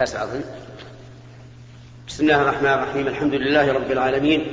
أسعد 0.00 0.28
بسم 2.08 2.24
الله 2.24 2.42
الرحمن 2.42 2.68
الرحيم. 2.68 3.06
الحمد 3.06 3.34
لله 3.34 3.72
رب 3.72 3.90
العالمين. 3.90 4.46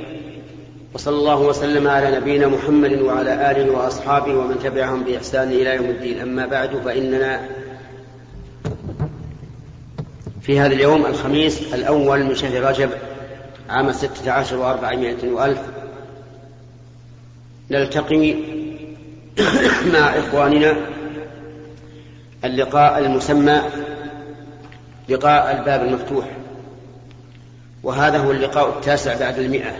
وصلى 0.94 1.16
الله 1.16 1.40
وسلم 1.40 1.88
على 1.88 2.16
نبينا 2.16 2.46
محمد 2.46 2.92
وعلى 2.92 3.50
آله 3.50 3.70
وأصحابه 3.72 4.34
ومن 4.34 4.58
تبعهم 4.58 5.04
بإحسان 5.04 5.48
إلى 5.48 5.76
يوم 5.76 5.84
الدين. 5.84 6.20
أما 6.20 6.46
بعد 6.46 6.76
فإننا 6.76 7.40
في 10.42 10.60
هذا 10.60 10.74
اليوم 10.74 11.06
الخميس 11.06 11.74
الأول 11.74 12.24
من 12.24 12.34
شهر 12.34 12.62
رجب 12.62 12.90
عام 13.70 13.92
ستة 13.92 14.30
عشر 14.30 14.56
وأربعمائة 14.56 15.28
وألف 15.28 15.60
نلتقي 17.70 18.34
مع 19.92 20.18
إخواننا 20.18 20.76
اللقاء 22.44 22.98
المسمى 22.98 23.62
لقاء 25.08 25.58
الباب 25.58 25.82
المفتوح. 25.82 26.36
وهذا 27.82 28.18
هو 28.18 28.30
اللقاء 28.30 28.78
التاسع 28.78 29.18
بعد 29.18 29.38
المئة. 29.38 29.72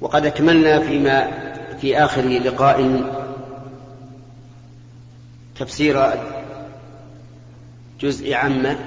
وقد 0.00 0.26
أكملنا 0.26 0.80
فيما 0.80 1.30
في 1.80 1.98
آخر 2.04 2.22
لقاء 2.22 3.04
تفسير 5.58 6.10
جزء 8.00 8.34
عامة 8.34 8.78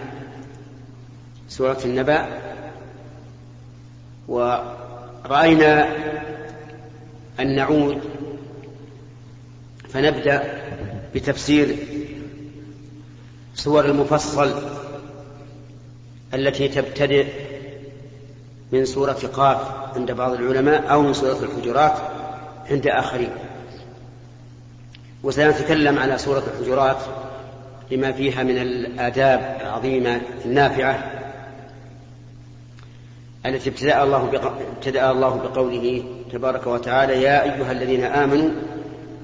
سورة 1.49 1.79
النبأ. 1.85 2.27
ورأينا 4.27 5.87
أن 7.39 7.55
نعود 7.55 8.01
فنبدأ 9.89 10.61
بتفسير 11.15 11.75
سور 13.55 13.85
المفصل 13.85 14.53
التي 16.33 16.67
تبتدئ 16.67 17.27
من 18.71 18.85
سورة 18.85 19.19
قاف 19.33 19.57
عند 19.95 20.11
بعض 20.11 20.33
العلماء 20.33 20.91
أو 20.91 21.01
من 21.01 21.13
سورة 21.13 21.39
الحجرات 21.43 21.93
عند 22.71 22.87
آخرين. 22.87 23.29
وسنتكلم 25.23 25.99
على 25.99 26.17
سورة 26.17 26.43
الحجرات 26.53 26.97
لما 27.91 28.11
فيها 28.11 28.43
من 28.43 28.57
الآداب 28.57 29.57
العظيمة 29.61 30.21
النافعة 30.45 31.11
التي 33.45 33.69
ابتدأ 33.69 34.03
الله 34.03 34.31
ابتدأ 34.77 35.11
الله 35.11 35.35
بقوله 35.35 36.03
تبارك 36.31 36.67
وتعالى 36.67 37.21
يا 37.21 37.43
أيها 37.43 37.71
الذين 37.71 38.03
آمنوا 38.03 38.49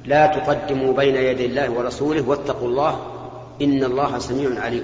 لا 0.06 0.28
تقدموا 0.28 0.94
بين 0.94 1.16
يدي 1.16 1.46
الله 1.46 1.70
ورسوله 1.70 2.30
واتقوا 2.30 2.68
الله 2.68 3.21
إن 3.62 3.84
الله 3.84 4.20
سميع 4.20 4.62
عليم. 4.62 4.84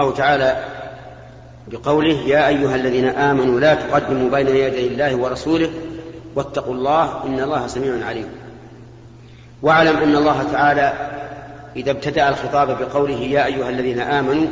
أو 0.00 0.10
تعالى 0.10 0.64
بقوله 1.68 2.14
يا 2.14 2.48
أيها 2.48 2.76
الذين 2.76 3.04
آمنوا 3.04 3.60
لا 3.60 3.74
تقدموا 3.74 4.30
بين 4.30 4.48
يدي 4.48 4.86
الله 4.86 5.16
ورسوله 5.16 5.70
واتقوا 6.34 6.74
الله 6.74 7.24
إن 7.26 7.40
الله 7.40 7.66
سميع 7.66 8.06
عليم. 8.06 8.28
واعلم 9.62 9.96
أن 9.96 10.16
الله 10.16 10.42
تعالى 10.42 10.92
إذا 11.76 11.90
ابتدأ 11.90 12.28
الخطاب 12.28 12.68
بقوله 12.68 13.18
يا 13.18 13.46
أيها 13.46 13.68
الذين 13.68 14.00
آمنوا 14.00 14.46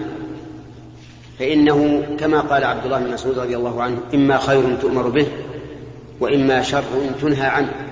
فإنه 1.38 2.02
كما 2.18 2.40
قال 2.40 2.64
عبد 2.64 2.84
الله 2.84 2.98
بن 2.98 3.12
مسعود 3.12 3.38
رضي 3.38 3.56
الله 3.56 3.82
عنه 3.82 3.98
إما 4.14 4.38
خير 4.38 4.76
تؤمر 4.76 5.08
به 5.08 5.26
وإما 6.20 6.62
شر 6.62 6.82
تنهى 7.22 7.46
عنه. 7.46 7.89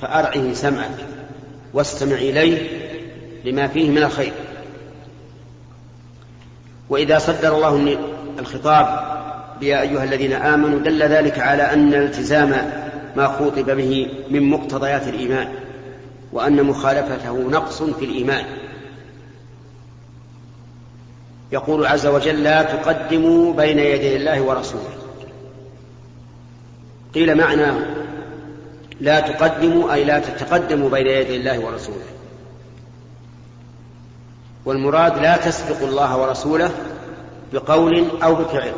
فأرعه 0.00 0.52
سمعك 0.52 1.06
واستمع 1.74 2.16
إليه 2.16 2.68
لما 3.44 3.68
فيه 3.68 3.90
من 3.90 3.98
الخير. 3.98 4.32
وإذا 6.88 7.18
صدر 7.18 7.56
الله 7.56 7.98
الخطاب 8.38 8.86
يا 9.62 9.80
أيها 9.80 10.04
الذين 10.04 10.32
آمنوا 10.32 10.78
دل 10.78 11.02
ذلك 11.02 11.38
على 11.38 11.62
أن 11.62 11.94
التزام 11.94 12.70
ما 13.16 13.26
خوطب 13.26 13.70
به 13.70 14.08
من 14.30 14.42
مقتضيات 14.42 15.08
الإيمان 15.08 15.48
وأن 16.32 16.62
مخالفته 16.62 17.38
نقص 17.50 17.82
في 17.82 18.04
الإيمان. 18.04 18.44
يقول 21.52 21.86
عز 21.86 22.06
وجل 22.06 22.42
لا 22.42 22.62
تقدموا 22.62 23.52
بين 23.52 23.78
يدي 23.78 24.16
الله 24.16 24.40
ورسوله 24.40 24.98
قيل 27.14 27.34
معناه 27.34 27.97
لا 29.00 29.20
تقدموا 29.20 29.92
أي 29.92 30.04
لا 30.04 30.18
تتقدموا 30.18 30.90
بين 30.90 31.06
يدي 31.06 31.36
الله 31.36 31.58
ورسوله. 31.58 32.06
والمراد 34.64 35.18
لا 35.18 35.36
تسبقوا 35.36 35.88
الله 35.88 36.16
ورسوله 36.16 36.70
بقول 37.52 38.22
أو 38.22 38.34
بفعل. 38.34 38.72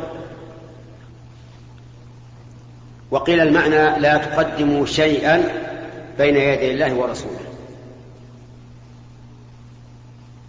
وقيل 3.11 3.39
المعنى 3.39 3.99
لا 3.99 4.17
تقدموا 4.17 4.85
شيئا 4.85 5.43
بين 6.17 6.35
يدي 6.35 6.71
الله 6.71 6.93
ورسوله. 6.93 7.39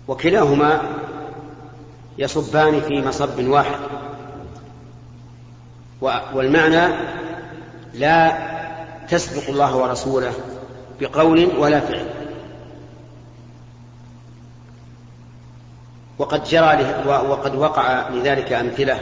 وكلاهما 0.08 0.82
يصبان 2.18 2.80
في 2.80 3.00
مصب 3.00 3.48
واحد. 3.48 3.78
والمعنى 6.34 6.94
لا 7.94 8.51
تسبق 9.08 9.48
الله 9.48 9.76
ورسوله 9.76 10.32
بقول 11.00 11.56
ولا 11.58 11.80
فعل. 11.80 12.06
وقد 16.18 16.44
جرى 16.44 17.04
وقد 17.06 17.54
وقع 17.54 18.08
لذلك 18.08 18.52
أمثلة. 18.52 18.98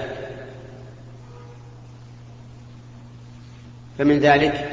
فمن 3.98 4.18
ذلك 4.18 4.70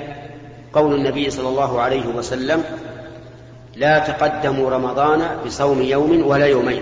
قول 0.74 0.96
النبي 0.96 1.30
صلى 1.30 1.50
الله 1.50 1.82
عليه 1.82 2.08
وسلم 2.08 2.64
لا 3.76 4.00
تقدموا 4.00 4.70
رمضان 4.70 5.38
بصوم 5.46 5.82
يوم 5.82 6.28
ولا 6.28 6.46
يومين. 6.46 6.82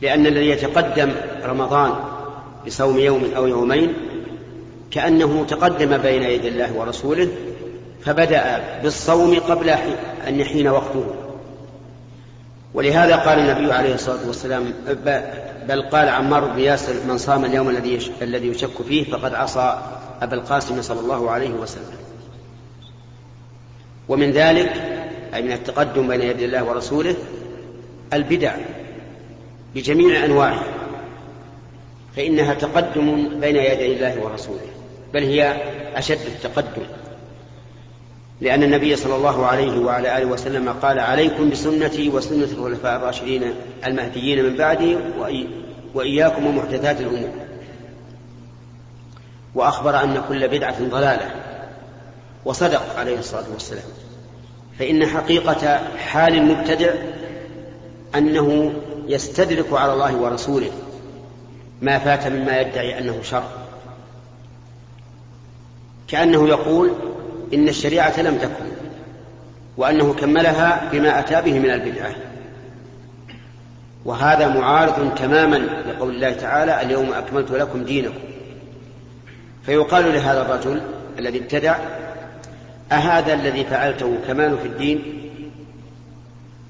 لأن 0.00 0.26
الذي 0.26 0.48
يتقدم 0.48 1.12
رمضان 1.44 1.94
بصوم 2.66 2.98
يوم 2.98 3.30
أو 3.36 3.46
يومين 3.46 4.09
كأنه 4.90 5.44
تقدم 5.48 5.96
بين 5.96 6.22
يدي 6.22 6.48
الله 6.48 6.72
ورسوله 6.76 7.28
فبدأ 8.04 8.60
بالصوم 8.82 9.38
قبل 9.40 9.68
أن 10.28 10.40
يحين 10.40 10.68
وقته. 10.68 11.04
ولهذا 12.74 13.16
قال 13.16 13.38
النبي 13.38 13.72
عليه 13.72 13.94
الصلاة 13.94 14.26
والسلام 14.26 14.72
بل 15.68 15.82
قال 15.82 16.08
عمار 16.08 16.44
بن 16.44 16.58
ياسر 16.58 16.94
من 17.08 17.18
صام 17.18 17.44
اليوم 17.44 17.70
الذي 17.70 18.12
الذي 18.22 18.48
يشك 18.48 18.82
فيه 18.88 19.04
فقد 19.04 19.34
عصى 19.34 19.82
أبا 20.22 20.34
القاسم 20.34 20.82
صلى 20.82 21.00
الله 21.00 21.30
عليه 21.30 21.50
وسلم. 21.50 21.96
ومن 24.08 24.30
ذلك 24.30 24.72
أي 25.34 25.42
من 25.42 25.52
التقدم 25.52 26.08
بين 26.08 26.22
يدي 26.22 26.44
الله 26.44 26.64
ورسوله 26.64 27.14
البدع 28.12 28.54
بجميع 29.74 30.24
أنواعها 30.24 30.64
فإنها 32.16 32.54
تقدم 32.54 33.40
بين 33.40 33.56
يدي 33.56 33.92
الله 33.96 34.24
ورسوله. 34.24 34.79
بل 35.14 35.22
هي 35.22 35.56
أشد 35.94 36.18
التقدم. 36.26 36.82
لأن 38.40 38.62
النبي 38.62 38.96
صلى 38.96 39.16
الله 39.16 39.46
عليه 39.46 39.78
وعلى 39.78 40.18
آله 40.18 40.26
وسلم 40.26 40.68
قال 40.68 40.98
عليكم 40.98 41.50
بسنتي 41.50 42.08
وسنة 42.08 42.44
الخلفاء 42.44 42.96
الراشدين 42.96 43.54
المهديين 43.86 44.44
من 44.44 44.56
بعدي 44.56 44.96
وإياكم 45.94 46.46
ومحدثات 46.46 47.00
الأمور 47.00 47.30
وأخبر 49.54 50.02
أن 50.02 50.22
كل 50.28 50.48
بدعة 50.48 50.88
ضلالة. 50.88 51.30
وصدق 52.44 52.98
عليه 52.98 53.18
الصلاة 53.18 53.44
والسلام. 53.52 53.84
فإن 54.78 55.06
حقيقة 55.06 55.78
حال 55.96 56.34
المبتدع 56.34 56.90
أنه 58.14 58.72
يستدرك 59.06 59.72
على 59.72 59.92
الله 59.92 60.16
ورسوله 60.16 60.70
ما 61.82 61.98
فات 61.98 62.26
مما 62.26 62.60
يدعي 62.60 62.98
أنه 62.98 63.22
شر. 63.22 63.44
كأنه 66.10 66.48
يقول 66.48 66.90
إن 67.54 67.68
الشريعة 67.68 68.20
لم 68.20 68.38
تكن 68.38 68.70
وأنه 69.76 70.14
كملها 70.14 70.90
بما 70.92 71.18
أتى 71.18 71.42
به 71.42 71.58
من 71.58 71.70
البدعة. 71.70 72.14
وهذا 74.04 74.48
معارض 74.48 75.14
تماما 75.14 75.56
لقول 75.56 76.14
الله 76.14 76.32
تعالى 76.32 76.82
اليوم 76.82 77.12
أكملت 77.12 77.50
لكم 77.50 77.84
دينكم. 77.84 78.18
فيقال 79.66 80.12
لهذا 80.12 80.42
الرجل 80.42 80.80
الذي 81.18 81.38
ابتدع 81.38 81.78
أهذا 82.92 83.34
الذي 83.34 83.64
فعلته 83.64 84.18
كمال 84.26 84.58
في 84.58 84.68
الدين؟ 84.68 85.02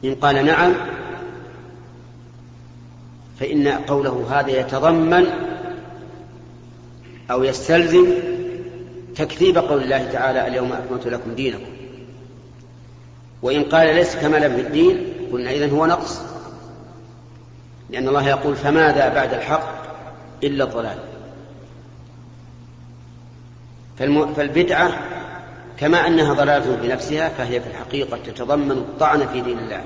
إن 0.04 0.14
قال 0.14 0.46
نعم 0.46 0.72
فإن 3.40 3.68
قوله 3.68 4.26
هذا 4.30 4.50
يتضمن 4.50 5.26
أو 7.30 7.44
يستلزم 7.44 8.06
تكذيب 9.24 9.58
قول 9.58 9.82
الله 9.82 10.12
تعالى 10.12 10.46
اليوم 10.46 10.72
أكملت 10.72 11.06
لكم 11.06 11.34
دينكم. 11.34 11.72
وإن 13.42 13.64
قال 13.64 13.94
ليس 13.94 14.16
كمالا 14.16 14.48
في 14.48 14.60
الدين 14.60 15.12
قلنا 15.32 15.50
إذن 15.50 15.70
هو 15.70 15.86
نقص. 15.86 16.20
لأن 17.90 18.08
الله 18.08 18.28
يقول 18.28 18.56
فماذا 18.56 19.08
بعد 19.08 19.34
الحق 19.34 19.72
إلا 20.44 20.64
الضلال. 20.64 20.98
فالبدعة 24.36 24.92
كما 25.76 26.06
أنها 26.06 26.34
ضلالة 26.34 26.76
بنفسها 26.76 27.28
فهي 27.28 27.60
في 27.60 27.66
الحقيقة 27.66 28.18
تتضمن 28.26 28.70
الطعن 28.70 29.26
في 29.26 29.40
دين 29.40 29.58
الله. 29.58 29.80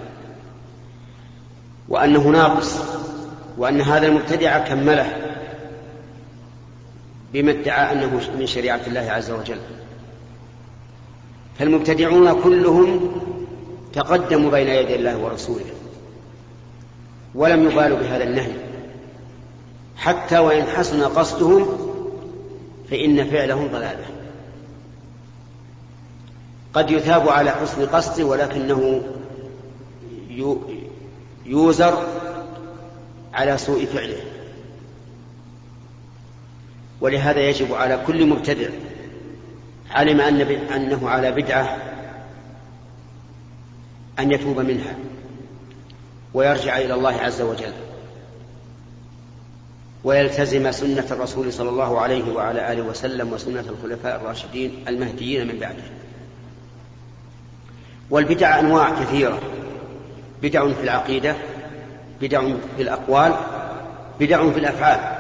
وأنه 1.89 2.29
ناقص 2.29 2.79
وأن 3.59 3.81
هذا 3.81 4.07
المبتدع 4.07 4.59
كمله. 4.59 5.34
بما 7.35 7.51
ادعى 7.51 7.93
أنه 7.93 8.21
من 8.39 8.47
شريعة 8.47 8.81
الله 8.87 9.01
عز 9.01 9.31
وجل. 9.31 9.61
فالمبتدعون 11.59 12.43
كلهم 12.43 13.13
تقدموا 13.93 14.51
بين 14.51 14.69
يدي 14.69 14.95
الله 14.95 15.19
ورسوله 15.19 15.65
ولم 17.35 17.71
يبالوا 17.71 17.99
بهذا 17.99 18.25
النهي. 18.25 18.53
حتى 19.97 20.39
وإن 20.39 20.63
حسن 20.63 21.03
قصدهم 21.03 21.67
فإن 22.91 23.31
فعلهم 23.31 23.69
ضلالة. 23.69 24.05
قد 26.75 26.91
يثاب 26.91 27.29
على 27.29 27.51
حسن 27.51 27.87
قصده 27.87 28.25
ولكنه 28.25 29.03
يوزر 31.47 32.07
على 33.35 33.59
سوء 33.59 33.85
فعله. 33.85 34.34
ولهذا 37.01 37.41
يجب 37.41 37.75
على 37.75 38.03
كل 38.07 38.27
مبتدع 38.27 38.69
علم 39.91 40.21
أن 40.21 40.41
أنه 40.75 41.09
على 41.09 41.33
بدعة 41.33 41.79
أن 44.19 44.33
يتوب 44.33 44.61
منها 44.61 44.97
ويرجع 46.35 46.79
إلى 46.79 46.95
الله 46.95 47.13
عز 47.13 47.43
وجل 47.43 47.73
ويلتزم 50.05 50.73
سنة 50.73 51.07
الرسول 51.11 51.53
صلى 51.53 51.69
الله 51.69 52.01
عليه 52.01 52.33
وعلى 52.33 52.73
آله 52.73 52.83
وسلم 52.83 53.33
وسنة 53.33 53.61
الخلفاء 53.61 54.17
الراشدين 54.21 54.85
المهديين 54.89 55.49
من 55.49 55.59
بعده. 55.59 55.83
والبدع 58.11 58.61
أنواع 58.61 59.03
كثيرة. 59.03 59.41
بدع 60.43 60.73
في 60.73 60.83
العقيدة 60.83 61.37
بدع 62.21 62.43
في 62.77 62.83
الأقوال 62.83 63.35
بدع 64.21 64.51
في 64.51 64.59
الأفعال. 64.59 65.14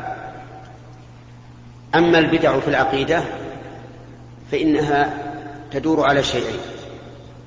أما 1.94 2.19
البدع 2.19 2.61
في 2.61 2.69
العقيدة 2.69 3.23
فإنها 4.52 5.14
تدور 5.73 6.00
على 6.00 6.23
شيئين 6.23 6.61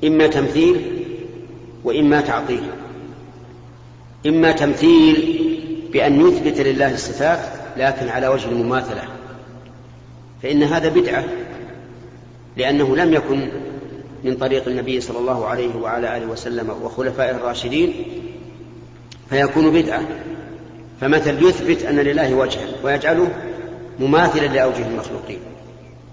إما 0.03 0.27
تمثيل 0.27 1.03
وإما 1.83 2.21
تعطيل. 2.21 2.63
إما 4.25 4.51
تمثيل 4.51 5.39
بأن 5.93 6.27
يثبت 6.27 6.59
لله 6.59 6.93
الصفات 6.93 7.39
لكن 7.77 8.09
على 8.09 8.27
وجه 8.27 8.49
المماثلة. 8.49 9.03
فإن 10.43 10.63
هذا 10.63 10.89
بدعة 10.89 11.23
لأنه 12.57 12.95
لم 12.95 13.13
يكن 13.13 13.49
من 14.23 14.35
طريق 14.35 14.67
النبي 14.67 15.01
صلى 15.01 15.19
الله 15.19 15.45
عليه 15.45 15.75
وعلى 15.75 16.17
آله 16.17 16.25
وسلم 16.25 16.69
وخلفائه 16.69 17.35
الراشدين 17.35 17.93
فيكون 19.29 19.71
بدعة. 19.81 20.01
فمثل 21.01 21.47
يثبت 21.47 21.83
أن 21.83 21.95
لله 21.95 22.35
وجها 22.35 22.67
ويجعله 22.83 23.29
مماثلا 23.99 24.47
لأوجه 24.47 24.87
المخلوقين. 24.87 25.39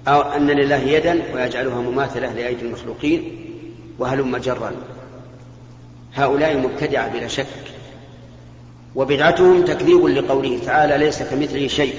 أو 0.09 0.21
أن 0.21 0.47
لله 0.47 0.77
يدا 0.77 1.23
ويجعلها 1.35 1.81
مماثلة 1.81 2.33
لأيدي 2.33 2.63
المخلوقين 2.63 3.47
وهلم 3.99 4.37
جرا. 4.37 4.73
هؤلاء 6.15 6.59
مبتدعة 6.59 7.09
بلا 7.09 7.29
شك. 7.29 7.47
وبدعتهم 8.95 9.65
تكذيب 9.65 10.07
لقوله 10.07 10.59
تعالى 10.67 10.99
ليس 10.99 11.23
كمثله 11.23 11.67
شيء. 11.67 11.95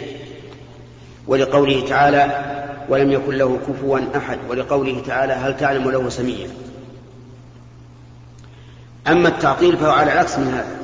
ولقوله 1.28 1.86
تعالى 1.88 2.46
ولم 2.90 3.12
يكن 3.12 3.34
له 3.34 3.60
كفوا 3.68 4.00
أحد. 4.18 4.40
ولقوله 4.50 5.02
تعالى 5.08 5.34
هل 5.34 5.58
تعلم 5.58 5.92
له 5.92 6.10
سميا 6.10 6.50
أما 9.08 9.30
التعطيل 9.30 9.78
فهو 9.78 9.92
على 9.92 10.14
العكس 10.14 10.38
من 10.38 10.48
هذا. 10.48 10.76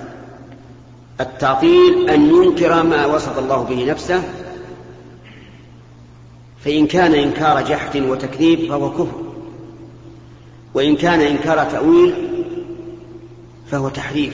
التعطيل 1.22 2.10
أن 2.10 2.30
ينكر 2.30 2.84
ما 2.84 3.06
وصف 3.06 3.40
الله 3.40 3.64
به 3.64 3.86
نفسه 3.92 4.24
فإن 6.66 6.88
كان 6.88 7.14
إنكار 7.14 7.62
جحد 7.62 7.98
وتكذيب 7.98 8.70
فهو 8.70 8.92
كفر. 8.92 9.22
وإن 10.74 10.96
كان 10.96 11.22
إنكار 11.22 11.72
تأويل 11.72 12.14
فهو 13.72 13.90
تحريف. 13.90 14.34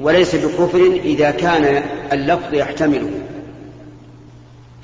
وليس 0.00 0.34
بكفر 0.34 1.00
إذا 1.04 1.30
كان 1.30 1.82
اللفظ 2.12 2.54
يحتمله. 2.54 3.10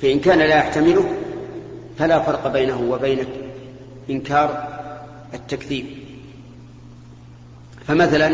فإن 0.01 0.19
كان 0.19 0.39
لا 0.39 0.55
يحتمله 0.55 1.05
فلا 1.97 2.19
فرق 2.19 2.47
بينه 2.47 2.81
وبين 2.89 3.25
إنكار 4.09 4.67
التكذيب. 5.33 5.85
فمثلا 7.87 8.31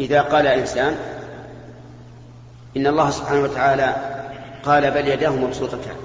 إذا 0.00 0.20
قال 0.20 0.46
إنسان 0.46 0.96
إن 2.76 2.86
الله 2.86 3.10
سبحانه 3.10 3.42
وتعالى 3.42 4.15
قال 4.62 4.90
بل 4.90 5.08
يداه 5.08 5.30
مبسوطتان 5.30 5.96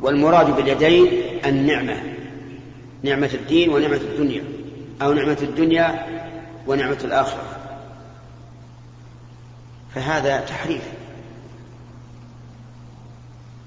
والمراد 0.00 0.56
باليدين 0.56 1.08
النعمة 1.46 2.02
نعمة 3.02 3.30
الدين 3.34 3.68
ونعمة 3.68 3.96
الدنيا 3.96 4.44
أو 5.02 5.12
نعمة 5.12 5.38
الدنيا 5.42 6.06
ونعمة 6.66 6.98
الآخرة. 7.04 7.42
فهذا 9.94 10.40
تحريف. 10.40 10.82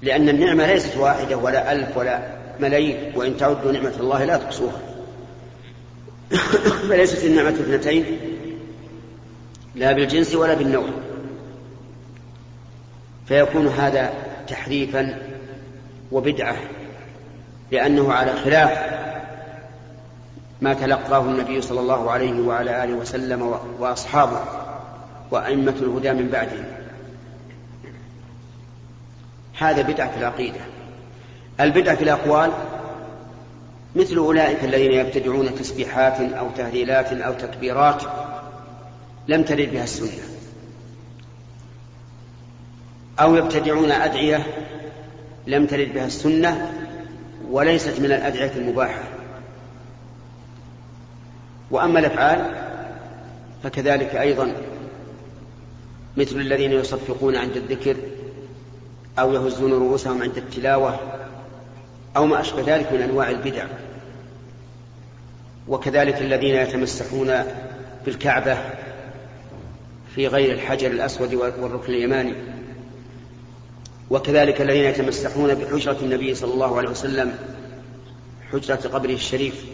لأن 0.02 0.28
النعمة 0.28 0.66
ليست 0.66 0.96
واحدة 0.96 1.36
ولا 1.36 1.72
ألف 1.72 1.96
ولا 1.96 2.22
ملايين 2.60 3.12
وإن 3.14 3.36
تعدوا 3.36 3.72
نعمة 3.72 3.94
الله 4.00 4.24
لا 4.24 4.36
تحصوها 4.36 4.80
فليست 6.88 7.24
النعمة 7.24 7.50
اثنتين 7.50 8.04
لا 9.74 9.92
بالجنس 9.92 10.34
ولا 10.34 10.54
بالنوع. 10.54 10.88
فيكون 13.26 13.66
هذا 13.66 14.12
تحريفا 14.48 15.18
وبدعة 16.12 16.56
لأنه 17.70 18.12
على 18.12 18.32
خلاف 18.32 18.92
ما 20.60 20.74
تلقاه 20.74 21.20
النبي 21.20 21.60
صلى 21.60 21.80
الله 21.80 22.10
عليه 22.10 22.40
وعلى 22.40 22.84
آله 22.84 22.94
وسلم 22.94 23.58
وأصحابه 23.78 24.40
وأئمة 25.30 25.74
الهدى 25.80 26.12
من 26.12 26.28
بعدهم. 26.28 26.64
هذا 29.58 29.82
بدعة 29.82 30.10
في 30.10 30.18
العقيدة. 30.18 30.60
البدعة 31.60 31.96
في 31.96 32.04
الأقوال 32.04 32.50
مثل 33.96 34.16
أولئك 34.16 34.64
الذين 34.64 34.92
يبتدعون 34.92 35.54
تسبيحات 35.54 36.20
أو 36.20 36.46
تهليلات 36.56 37.12
أو 37.12 37.32
تكبيرات 37.32 38.02
لم 39.28 39.42
ترد 39.42 39.70
بها 39.72 39.84
السنة. 39.84 40.31
أو 43.22 43.36
يبتدعون 43.36 43.92
أدعية 43.92 44.46
لم 45.46 45.66
ترد 45.66 45.92
بها 45.94 46.06
السنة 46.06 46.72
وليست 47.50 48.00
من 48.00 48.04
الأدعية 48.04 48.52
المباحة. 48.56 49.02
وأما 51.70 51.98
الأفعال 51.98 52.54
فكذلك 53.62 54.14
أيضا 54.14 54.52
مثل 56.16 56.36
الذين 56.36 56.72
يصفقون 56.72 57.36
عند 57.36 57.56
الذكر 57.56 57.96
أو 59.18 59.32
يهزون 59.32 59.72
رؤوسهم 59.72 60.22
عند 60.22 60.36
التلاوة 60.36 61.00
أو 62.16 62.26
ما 62.26 62.40
أشبه 62.40 62.76
ذلك 62.76 62.92
من 62.92 63.02
أنواع 63.02 63.30
البدع. 63.30 63.64
وكذلك 65.68 66.22
الذين 66.22 66.54
يتمسحون 66.54 67.32
بالكعبة 68.06 68.58
في 70.14 70.26
غير 70.26 70.52
الحجر 70.52 70.90
الأسود 70.90 71.34
والركن 71.34 71.92
اليماني. 71.92 72.61
وكذلك 74.12 74.60
الذين 74.60 74.84
يتمسحون 74.84 75.54
بحجرة 75.54 75.96
النبي 76.02 76.34
صلى 76.34 76.54
الله 76.54 76.78
عليه 76.78 76.88
وسلم 76.88 77.34
حجرة 78.52 78.88
قبره 78.92 79.14
الشريف. 79.14 79.64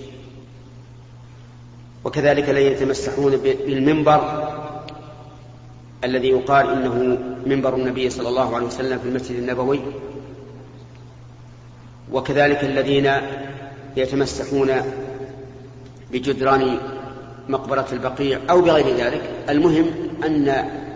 وكذلك 2.04 2.50
الذين 2.50 2.72
يتمسحون 2.72 3.36
بالمنبر 3.36 4.48
الذي 6.04 6.28
يقال 6.28 6.70
إنه 6.70 7.18
منبر 7.46 7.76
النبي 7.76 8.10
صلى 8.10 8.28
الله 8.28 8.56
عليه 8.56 8.66
وسلم 8.66 8.98
في 8.98 9.08
المسجد 9.08 9.36
النبوي. 9.36 9.80
وكذلك 12.12 12.64
الذين 12.64 13.12
يتمسحون 13.96 14.70
بجدران 16.12 16.78
مقبرة 17.48 17.86
البقيع 17.92 18.40
أو 18.50 18.60
بغير 18.60 18.96
ذلك. 18.96 19.22
المهم 19.48 19.86
أن 20.24 20.48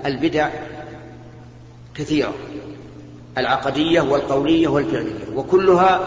البدع 0.06 0.49
كثيرة. 1.94 2.34
العقدية 3.38 4.00
والقولية 4.00 4.68
والفعلية 4.68 5.36
وكلها 5.36 6.00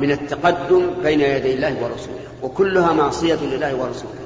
من 0.00 0.10
التقدم 0.10 0.90
بين 1.02 1.20
يدي 1.20 1.54
الله 1.54 1.82
ورسوله 1.82 2.20
وكلها 2.42 2.92
معصية 2.92 3.34
لله 3.42 3.74
ورسوله. 3.74 4.20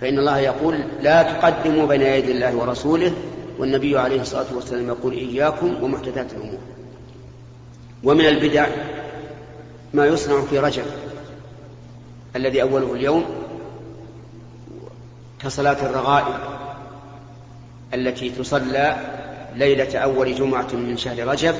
فإن 0.00 0.18
الله 0.18 0.38
يقول 0.38 0.78
لا 1.02 1.22
تقدموا 1.22 1.86
بين 1.86 2.02
يدي 2.02 2.32
الله 2.32 2.56
ورسوله 2.56 3.12
والنبي 3.58 3.98
عليه 3.98 4.20
الصلاة 4.20 4.46
والسلام 4.54 4.88
يقول 4.88 5.12
إياكم 5.12 5.82
ومحدثات 5.82 6.32
الأمور 6.32 6.58
ومن 8.04 8.26
البدع 8.26 8.66
ما 9.94 10.06
يصنع 10.06 10.40
في 10.40 10.58
رجب 10.58 10.84
الذي 12.36 12.62
أوله 12.62 12.94
اليوم 12.94 13.24
كصلاة 15.42 15.86
الرغائب 15.86 16.34
التي 17.94 18.30
تصلى 18.30 18.96
ليلة 19.54 19.98
أول 19.98 20.34
جمعة 20.34 20.68
من 20.72 20.96
شهر 20.96 21.26
رجب 21.26 21.54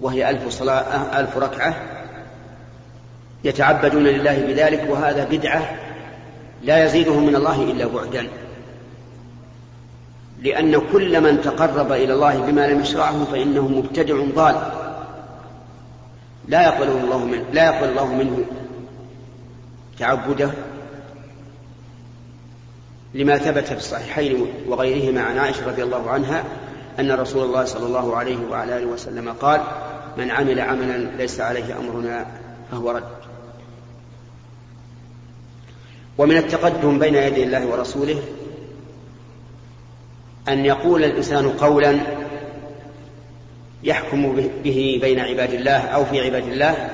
وهي 0.00 0.30
ألف, 0.30 0.48
صلاة 0.48 1.20
ألف 1.20 1.36
ركعة. 1.36 1.74
يتعبدون 3.44 4.04
لله 4.04 4.46
بذلك 4.46 4.86
وهذا 4.90 5.24
بدعة 5.24 5.76
لا 6.62 6.84
يزيدهم 6.84 7.26
من 7.26 7.36
الله 7.36 7.62
إلا 7.62 7.86
بعدا. 7.86 8.28
لأن 10.42 10.80
كل 10.92 11.20
من 11.20 11.40
تقرب 11.40 11.92
إلى 11.92 12.12
الله 12.12 12.38
بما 12.40 12.66
لم 12.66 12.80
يشرعه 12.80 13.24
فإنه 13.24 13.68
مبتدع 13.68 14.24
ضال. 14.34 14.56
لا 16.48 16.62
يقبل 16.62 16.88
الله 16.88 17.24
منه 17.24 17.44
لا 17.52 17.64
يقبل 17.64 17.88
الله 17.88 18.14
منه 18.14 18.44
تعبده. 19.98 20.50
لما 23.14 23.38
ثبت 23.38 23.64
في 23.64 23.76
الصحيحين 23.76 24.46
وغيرهما 24.68 25.22
عن 25.22 25.38
عائشة 25.38 25.66
رضي 25.66 25.82
الله 25.82 26.10
عنها 26.10 26.44
أن 27.00 27.12
رسول 27.12 27.44
الله 27.44 27.64
صلى 27.64 27.86
الله 27.86 28.16
عليه 28.16 28.38
وعلى 28.50 28.78
آله 28.78 28.86
وسلم 28.86 29.32
قال 29.32 29.60
من 30.16 30.30
عمل 30.30 30.60
عملا 30.60 30.96
ليس 30.96 31.40
عليه 31.40 31.78
أمرنا 31.78 32.26
فهو 32.70 32.90
رد. 32.90 33.04
ومن 36.18 36.36
التقدم 36.36 36.98
بين 36.98 37.14
يدي 37.14 37.44
الله 37.44 37.66
ورسوله 37.66 38.22
أن 40.48 40.64
يقول 40.64 41.04
الإنسان 41.04 41.48
قولا 41.48 41.98
يحكم 43.82 44.32
به 44.64 44.98
بين 45.02 45.20
عباد 45.20 45.52
الله 45.52 45.78
أو 45.78 46.04
في 46.04 46.20
عباد 46.20 46.48
الله 46.48 46.90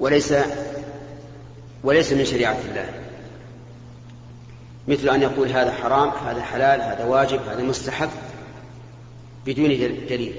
وليس 0.00 0.34
وليس 1.84 2.12
من 2.12 2.24
شريعة 2.24 2.56
الله. 2.70 3.01
مثل 4.88 5.08
أن 5.08 5.22
يقول 5.22 5.48
هذا 5.48 5.72
حرام 5.72 6.10
هذا 6.26 6.42
حلال 6.42 6.80
هذا 6.80 7.04
واجب 7.04 7.40
هذا 7.48 7.62
مستحب 7.62 8.08
بدون 9.46 9.68
دليل. 10.08 10.34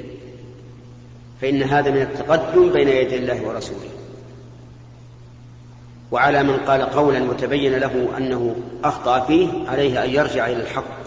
فإن 1.42 1.64
هذا 1.64 1.92
من 1.92 2.02
التقدم 2.02 2.74
بين 2.74 2.88
يدي 2.88 3.18
الله 3.18 3.42
ورسوله. 3.48 3.90
وعلى 6.12 6.44
من 6.44 6.58
قال 6.58 6.82
قولا 6.82 7.24
وتبين 7.24 7.76
له 7.76 8.10
أنه 8.18 8.56
أخطأ 8.84 9.20
فيه 9.20 9.48
عليه 9.68 10.04
أن 10.04 10.10
يرجع 10.10 10.48
إلى 10.48 10.62
الحق. 10.62 11.04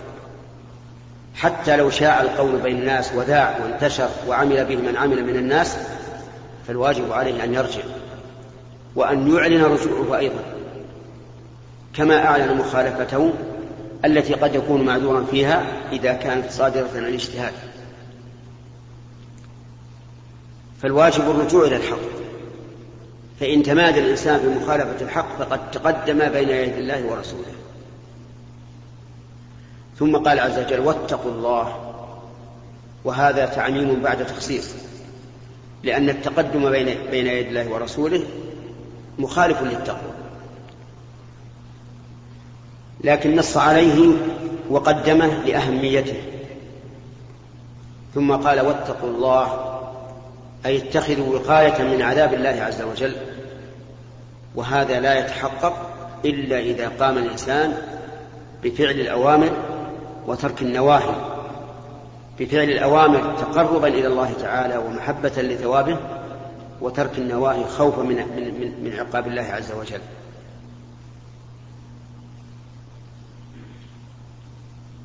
حتى 1.34 1.76
لو 1.76 1.90
شاع 1.90 2.22
القول 2.22 2.60
بين 2.60 2.78
الناس 2.78 3.12
وذاع 3.14 3.58
وانتشر 3.62 4.08
وعمل 4.28 4.64
به 4.64 4.76
من 4.76 4.96
عمل 4.96 5.24
من 5.24 5.36
الناس 5.36 5.76
فالواجب 6.68 7.12
عليه 7.12 7.44
أن 7.44 7.54
يرجع. 7.54 7.82
وأن 8.94 9.34
يعلن 9.34 9.64
رجوعه 9.64 10.18
أيضا. 10.18 10.55
كما 11.96 12.26
أعلن 12.26 12.56
مخالفته 12.56 13.32
التي 14.04 14.34
قد 14.34 14.54
يكون 14.54 14.82
معذورا 14.82 15.24
فيها 15.30 15.66
إذا 15.92 16.12
كانت 16.12 16.50
صادرة 16.50 16.88
عن 16.94 17.04
الاجتهاد. 17.04 17.52
فالواجب 20.82 21.30
الرجوع 21.30 21.64
إلى 21.64 21.76
الحق. 21.76 22.16
فإن 23.40 23.62
تمادى 23.62 24.00
الإنسان 24.00 24.40
في 24.40 24.46
مخالفة 24.46 25.04
الحق 25.04 25.38
فقد 25.38 25.70
تقدم 25.70 26.18
بين 26.18 26.48
يدي 26.48 26.78
الله 26.78 27.06
ورسوله. 27.06 27.54
ثم 29.98 30.16
قال 30.16 30.40
عز 30.40 30.58
وجل 30.58 30.80
واتقوا 30.80 31.30
الله. 31.32 31.92
وهذا 33.04 33.46
تعميم 33.46 34.00
بعد 34.02 34.26
تخصيص. 34.26 34.74
لأن 35.82 36.08
التقدم 36.08 36.70
بين 36.70 36.98
بين 37.10 37.26
يدي 37.26 37.48
الله 37.48 37.68
ورسوله 37.68 38.24
مخالف 39.18 39.62
للتقوى. 39.62 40.25
لكن 43.06 43.36
نص 43.36 43.56
عليه 43.56 44.12
وقدمه 44.70 45.26
لأهميته. 45.26 46.22
ثم 48.14 48.32
قال 48.32 48.60
واتقوا 48.60 49.10
الله 49.10 49.76
أي 50.66 50.76
اتخذوا 50.76 51.38
وقاية 51.38 51.82
من 51.82 52.02
عذاب 52.02 52.34
الله 52.34 52.62
عز 52.62 52.82
وجل 52.82 53.16
وهذا 54.54 55.00
لا 55.00 55.18
يتحقق 55.18 55.72
إلا 56.24 56.58
إذا 56.58 56.92
قام 57.00 57.18
الإنسان 57.18 57.76
بفعل 58.64 58.90
الأوامر 59.00 59.50
وترك 60.26 60.62
النواهي 60.62 61.14
بفعل 62.38 62.70
الأوامر 62.70 63.34
تقربا 63.38 63.88
إلى 63.88 64.06
الله 64.06 64.32
تعالى 64.32 64.76
ومحبة 64.76 65.32
لثوابه 65.42 65.98
وترك 66.80 67.18
النواهي 67.18 67.64
خوفا 67.64 68.02
من, 68.02 68.16
من, 68.16 68.84
من 68.84 68.98
عقاب 68.98 69.26
الله 69.26 69.42
عز 69.42 69.72
وجل. 69.72 70.00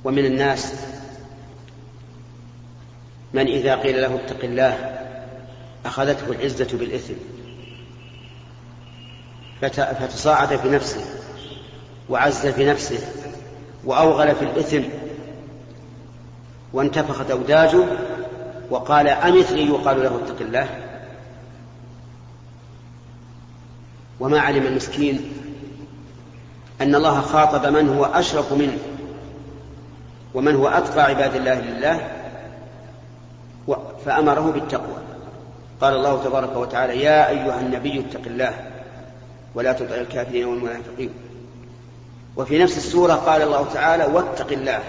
ومن 0.04 0.26
الناس 0.26 0.74
من 3.34 3.48
إذا 3.48 3.76
قيل 3.76 4.02
له 4.02 4.16
اتق 4.16 4.44
الله 4.44 4.98
أخذته 5.86 6.32
العزة 6.32 6.78
بالإثم 6.78 7.14
فتصاعد 10.00 10.56
في 10.56 10.70
نفسه 10.70 11.06
وعز 12.10 12.48
في 12.48 12.66
نفسه 12.66 13.00
وأوغل 13.86 14.36
في 14.36 14.42
الإثم 14.42 14.82
وانتفخت 16.74 17.32
أوداجه 17.32 17.84
وقال 18.70 19.08
أمثلي 19.08 19.68
يقال 19.68 20.04
له 20.04 20.22
اتق 20.24 20.42
الله. 20.42 20.68
وما 24.20 24.40
علم 24.40 24.66
المسكين 24.66 25.32
أن 26.82 26.96
الله 26.96 27.22
خاطب 27.22 27.66
من 27.66 27.90
هو 27.90 28.06
أشرف 28.06 28.54
منه. 28.54 28.78
ومن 30.34 30.56
هو 30.56 30.68
أتقى 30.68 31.04
عباد 31.04 31.36
الله 31.36 31.62
لله 31.62 32.08
فأمره 34.06 34.52
بالتقوى. 34.52 34.98
قال 35.82 35.94
الله 35.96 36.24
تبارك 36.24 36.56
وتعالى 36.56 37.04
يا 37.04 37.30
أيها 37.30 37.60
النبي 37.60 38.00
اتق 38.00 38.22
الله 38.26 38.54
ولا 39.56 39.74
تطع 39.74 39.96
الكافرين 39.96 40.46
والمنافقين. 40.46 41.10
وفي 42.38 42.64
نفس 42.64 42.78
السورة 42.78 43.14
قال 43.14 43.42
الله 43.42 43.66
تعالى 43.74 44.06
واتق 44.06 44.52
الله 44.52 44.80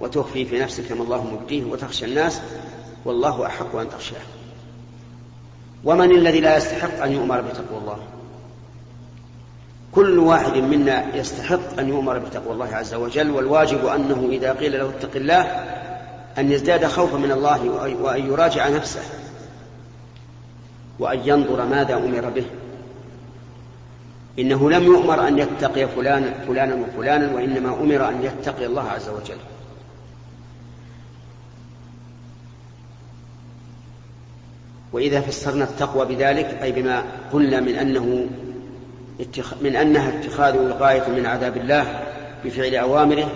وتخفي 0.00 0.44
في 0.44 0.60
نفسك 0.60 0.92
ما 0.92 1.02
الله 1.02 1.24
مبديه 1.24 1.64
وتخشى 1.64 2.04
الناس 2.04 2.40
والله 3.04 3.46
أحق 3.46 3.76
أن 3.76 3.90
تخشاه. 3.90 4.20
ومن 5.84 6.10
الذي 6.10 6.40
لا 6.40 6.56
يستحق 6.56 7.02
أن 7.02 7.12
يؤمر 7.12 7.40
بتقوى 7.40 7.78
الله؟ 7.78 7.98
كل 9.96 10.18
واحد 10.18 10.56
منا 10.56 11.16
يستحق 11.16 11.78
أن 11.78 11.88
يؤمر 11.88 12.18
بتقوى 12.18 12.52
الله 12.52 12.74
عز 12.74 12.94
وجل 12.94 13.30
والواجب 13.30 13.86
أنه 13.86 14.28
إذا 14.32 14.52
قيل 14.52 14.78
له 14.78 14.88
اتق 14.88 15.16
الله 15.16 15.42
أن 16.38 16.52
يزداد 16.52 16.86
خوفا 16.86 17.16
من 17.16 17.32
الله 17.32 17.70
وأن 18.02 18.26
يراجع 18.26 18.68
نفسه 18.68 19.00
وأن 20.98 21.20
ينظر 21.24 21.66
ماذا 21.66 21.94
أمر 21.94 22.30
به. 22.30 22.44
إنه 24.38 24.70
لم 24.70 24.84
يؤمر 24.84 25.28
أن 25.28 25.38
يتقي 25.38 25.88
فلانا 25.88 26.34
فلانا 26.48 26.74
وفلانا 26.74 27.34
وإنما 27.34 27.68
أمر 27.68 28.08
أن 28.08 28.22
يتقي 28.22 28.66
الله 28.66 28.82
عز 28.82 29.08
وجل. 29.08 29.38
وإذا 34.92 35.20
فسرنا 35.20 35.64
التقوى 35.64 36.06
بذلك 36.06 36.58
أي 36.62 36.72
بما 36.72 37.02
قلنا 37.32 37.60
من 37.60 37.74
أنه 37.74 38.26
من 39.60 39.76
أنها 39.76 40.08
اتخاذ 40.08 40.68
وقاية 40.68 41.08
من 41.08 41.26
عذاب 41.26 41.56
الله 41.56 42.02
بفعل 42.44 42.74
أوامره 42.74 43.30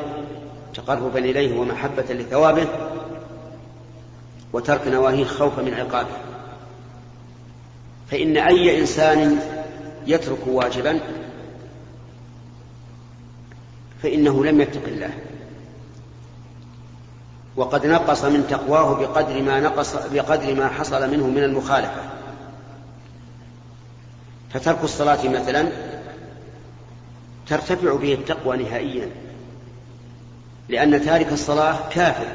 تقربا 0.74 1.18
إليه 1.18 1.58
ومحبة 1.58 2.04
لثوابه 2.10 2.66
وترك 4.52 4.88
نواهيه 4.88 5.24
خوفا 5.24 5.62
من 5.62 5.74
عقابه. 5.74 6.16
فإن 8.10 8.36
أي 8.36 8.80
إنسان 8.80 9.40
يترك 10.06 10.46
واجبا 10.46 11.00
فإنه 14.02 14.44
لم 14.44 14.60
يتق 14.60 14.84
الله. 14.86 15.10
وقد 17.56 17.86
نقص 17.86 18.24
من 18.24 18.46
تقواه 18.50 18.94
بقدر 18.94 19.42
ما 19.42 19.60
نقص 19.60 19.96
بقدر 20.12 20.54
ما 20.54 20.68
حصل 20.68 21.10
منه 21.10 21.26
من 21.26 21.44
المخالفة. 21.44 22.19
فترك 24.52 24.84
الصلاة 24.84 25.28
مثلا 25.28 25.68
ترتفع 27.46 27.96
به 27.96 28.14
التقوى 28.14 28.56
نهائيا 28.56 29.10
لأن 30.68 31.04
تارك 31.04 31.32
الصلاة 31.32 31.88
كافر 31.90 32.26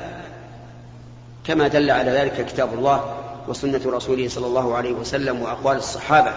كما 1.44 1.68
دل 1.68 1.92
على 1.92 2.12
ذلك 2.12 2.46
كتاب 2.46 2.74
الله 2.74 3.16
وسنة 3.48 3.82
رسوله 3.86 4.28
صلى 4.28 4.48
الله 4.48 4.76
عليه 4.76 4.94
وسلم 4.94 5.42
وأقوال 5.42 5.78
الصحابة. 5.78 6.32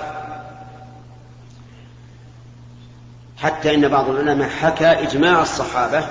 حتى 3.37 3.75
إن 3.75 3.88
بعض 3.88 4.08
العلماء 4.08 4.49
حكى 4.49 4.87
إجماع 4.87 5.42
الصحابة 5.42 6.04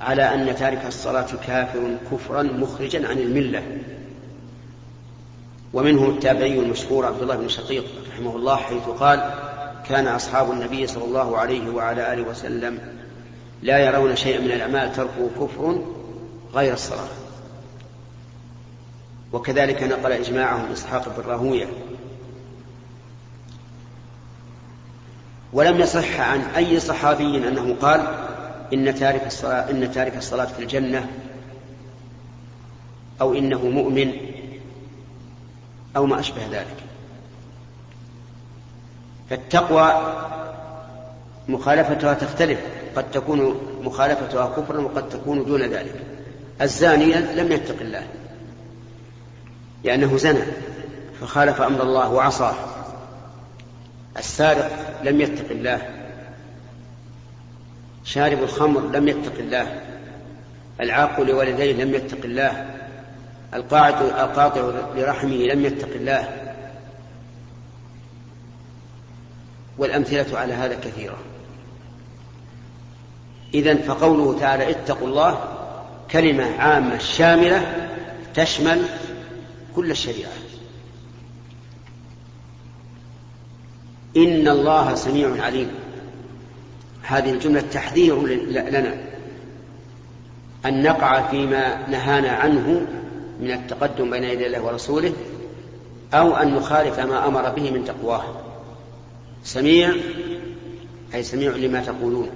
على 0.00 0.34
أن 0.34 0.56
تارك 0.56 0.86
الصلاة 0.86 1.26
كافر 1.46 1.96
كفرا 2.12 2.42
مخرجا 2.42 3.08
عن 3.08 3.18
الملة. 3.18 3.62
ومنهم 5.72 6.10
التابعي 6.10 6.58
المشهور 6.58 7.06
عبد 7.06 7.22
الله 7.22 7.36
بن 7.36 7.48
شقيق 7.48 7.84
رحمه 8.12 8.36
الله 8.36 8.56
حيث 8.56 8.82
قال 8.82 9.34
كان 9.88 10.06
أصحاب 10.06 10.50
النبي 10.50 10.86
صلى 10.86 11.04
الله 11.04 11.38
عليه 11.38 11.70
وعلى 11.70 12.12
آله 12.12 12.22
وسلم 12.22 12.78
لا 13.62 13.78
يرون 13.78 14.16
شيئا 14.16 14.40
من 14.40 14.50
الأعمال 14.50 14.92
تركه 14.92 15.30
كفر 15.40 15.82
غير 16.54 16.72
الصلاة. 16.72 17.08
وكذلك 19.32 19.82
نقل 19.82 20.12
إجماعهم 20.12 20.72
إسحاق 20.72 21.16
بن 21.16 21.30
راهوية. 21.30 21.66
ولم 25.52 25.80
يصح 25.80 26.20
عن 26.20 26.40
أي 26.40 26.80
صحابي 26.80 27.48
أنه 27.48 27.76
قال 27.80 28.06
إن 28.72 28.94
تارك 28.94 29.26
الصلاة 29.26 29.70
إن 29.70 29.92
تارك 29.92 30.16
الصلاة 30.16 30.44
في 30.44 30.62
الجنة 30.62 31.08
أو 33.20 33.34
إنه 33.34 33.68
مؤمن 33.68 34.27
أو 35.96 36.06
ما 36.06 36.20
أشبه 36.20 36.46
ذلك. 36.46 36.76
فالتقوى 39.30 40.14
مخالفتها 41.48 42.14
تختلف 42.14 42.58
قد 42.96 43.10
تكون 43.10 43.60
مخالفتها 43.82 44.46
كفرا 44.56 44.80
وقد 44.80 45.08
تكون 45.08 45.44
دون 45.44 45.62
ذلك. 45.62 45.94
الزاني 46.62 47.14
لم 47.14 47.52
يتق 47.52 47.80
الله 47.80 48.06
لأنه 49.84 50.16
زنى 50.16 50.44
فخالف 51.20 51.60
أمر 51.60 51.82
الله 51.82 52.12
وعصاه. 52.12 52.54
السارق 54.18 55.00
لم 55.04 55.20
يتق 55.20 55.50
الله 55.50 55.88
شارب 58.04 58.42
الخمر 58.42 58.80
لم 58.80 59.08
يتق 59.08 59.38
الله 59.38 59.80
العاق 60.80 61.20
لوالديه 61.20 61.84
لم 61.84 61.94
يتق 61.94 62.18
الله 62.24 62.67
القاعد 63.54 64.02
القاطع 64.02 64.60
لرحمه 64.96 65.36
لم 65.36 65.64
يتق 65.64 65.88
الله. 65.94 66.54
والأمثلة 69.78 70.38
على 70.38 70.54
هذا 70.54 70.74
كثيرة. 70.74 71.18
إذا 73.54 73.74
فقوله 73.74 74.38
تعالى 74.38 74.70
اتقوا 74.70 75.08
الله 75.08 75.44
كلمة 76.10 76.56
عامة 76.58 76.98
شاملة 76.98 77.88
تشمل 78.34 78.82
كل 79.76 79.90
الشريعة. 79.90 80.30
إن 84.16 84.48
الله 84.48 84.94
سميع 84.94 85.44
عليم. 85.44 85.70
هذه 87.02 87.30
الجملة 87.30 87.60
تحذير 87.60 88.26
لنا 88.50 88.94
أن 90.66 90.82
نقع 90.82 91.28
فيما 91.28 91.88
نهانا 91.88 92.30
عنه 92.30 92.86
من 93.40 93.50
التقدم 93.50 94.10
بين 94.10 94.24
يدي 94.24 94.46
الله 94.46 94.60
ورسوله 94.64 95.12
أو 96.14 96.36
أن 96.36 96.54
نخالف 96.54 97.00
ما 97.00 97.26
أمر 97.26 97.48
به 97.48 97.70
من 97.70 97.84
تقواه. 97.84 98.24
سميع 99.44 99.92
أي 101.14 101.22
سميع 101.22 101.50
لما 101.50 101.80
تقولون. 101.80 102.28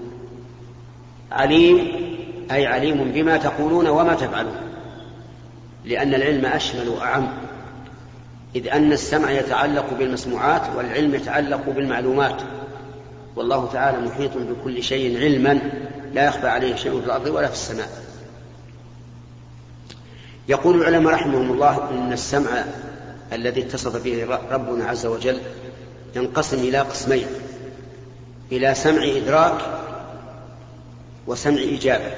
عليم 1.33 1.93
أي 2.53 2.67
عليم 2.67 3.13
بما 3.13 3.37
تقولون 3.37 3.87
وما 3.87 4.15
تفعلون. 4.15 4.57
لأن 5.85 6.15
العلم 6.15 6.47
أشمل 6.47 6.89
وأعم. 6.89 7.29
إذ 8.57 8.69
أن 8.69 8.93
السمع 8.93 9.31
يتعلق 9.31 9.95
بالمسموعات 9.99 10.63
والعلم 10.77 11.15
يتعلق 11.15 11.71
بالمعلومات. 11.71 12.43
والله 13.37 13.69
تعالى 13.73 14.07
محيط 14.07 14.31
بكل 14.37 14.83
شيء 14.83 15.19
علما 15.19 15.59
لا 16.13 16.25
يخفى 16.25 16.49
عليه 16.49 16.77
شيء 16.77 17.01
في 17.01 17.07
الأرض 17.07 17.27
ولا 17.27 17.47
في 17.47 17.53
السماء. 17.53 17.89
يقول 20.53 20.81
العلماء 20.81 21.15
رحمهم 21.15 21.53
الله 21.53 21.91
إن 21.91 22.13
السمع 22.13 22.65
الذي 23.33 23.63
اتصف 23.63 24.05
به 24.05 24.39
ربنا 24.51 24.85
عز 24.85 25.07
وجل 25.07 25.41
ينقسم 26.17 26.59
إلى 26.59 26.79
قسمين 26.79 27.27
إلى 28.53 28.75
سمع 28.75 29.03
إدراك 29.05 29.61
وسمع 31.27 31.63
إجابة. 31.63 32.13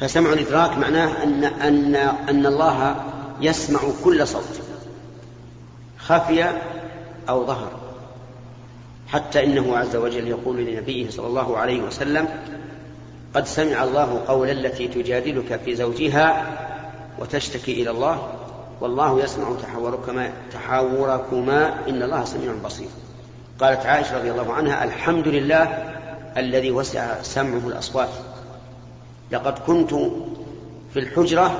فسمع 0.00 0.32
الإدراك 0.32 0.78
معناه 0.78 1.22
أن 1.22 1.44
أن 1.44 1.96
أن 2.28 2.46
الله 2.46 2.96
يسمع 3.40 3.80
كل 4.04 4.26
صوت 4.26 4.60
خفي 5.98 6.50
أو 7.28 7.46
ظهر 7.46 7.72
حتى 9.08 9.44
إنه 9.44 9.76
عز 9.76 9.96
وجل 9.96 10.28
يقول 10.28 10.56
لنبيه 10.56 11.10
صلى 11.10 11.26
الله 11.26 11.56
عليه 11.56 11.82
وسلم 11.82 12.28
قد 13.36 13.46
سمع 13.46 13.84
الله 13.84 14.24
قول 14.28 14.50
التي 14.50 14.88
تجادلك 14.88 15.60
في 15.64 15.74
زوجها 15.74 16.46
وتشتكي 17.18 17.82
إلى 17.82 17.90
الله 17.90 18.28
والله 18.80 19.24
يسمع 19.24 19.48
تحاوركما 19.62 20.32
تحاوركما. 20.52 21.88
إن 21.88 22.02
الله 22.02 22.24
سميع 22.24 22.52
بصير. 22.64 22.88
قالت 23.60 23.86
عائشة 23.86 24.18
رضي 24.18 24.30
الله 24.30 24.52
عنها 24.52 24.84
الحمد 24.84 25.28
لله 25.28 25.64
الذي 26.36 26.70
وسع 26.70 27.22
سمعه 27.22 27.68
الأصوات. 27.68 28.08
لقد 29.30 29.58
كنت 29.58 29.94
في 30.92 30.98
الحجرة 30.98 31.58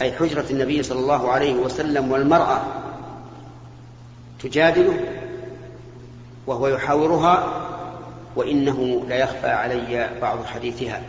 أي 0.00 0.12
حجرة 0.12 0.44
النبي 0.50 0.82
صلى 0.82 1.00
الله 1.00 1.30
عليه 1.30 1.54
وسلم 1.54 2.12
والمرأة 2.12 2.62
تجادله 4.42 5.00
وهو 6.46 6.68
يحاورها 6.68 7.67
وإنه 8.38 9.04
لا 9.08 9.16
يخفى 9.16 9.48
علي 9.48 10.10
بعض 10.22 10.44
حديثها. 10.44 11.02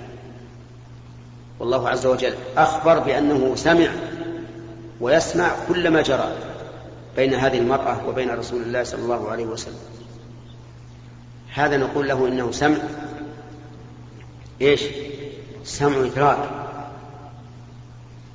والله 1.60 1.89
عز 1.89 2.06
وجل 2.06 2.34
أخبر 2.58 3.00
بأنه 3.00 3.56
سمع 3.56 3.89
ويسمع 5.02 5.52
كل 5.68 5.89
ما 5.89 6.02
جرى 6.02 6.32
بين 7.15 7.34
هذه 7.34 7.58
المرأة 7.58 8.08
وبين 8.08 8.30
رسول 8.30 8.62
الله 8.62 8.84
صلى 8.84 9.02
الله 9.02 9.32
عليه 9.32 9.46
وسلم. 9.46 9.80
هذا 11.54 11.78
نقول 11.78 12.08
له 12.08 12.28
إنه 12.28 12.52
سمع. 12.52 12.78
إيش؟ 14.62 14.84
سمع 15.63 15.98
إدراك. 15.98 16.50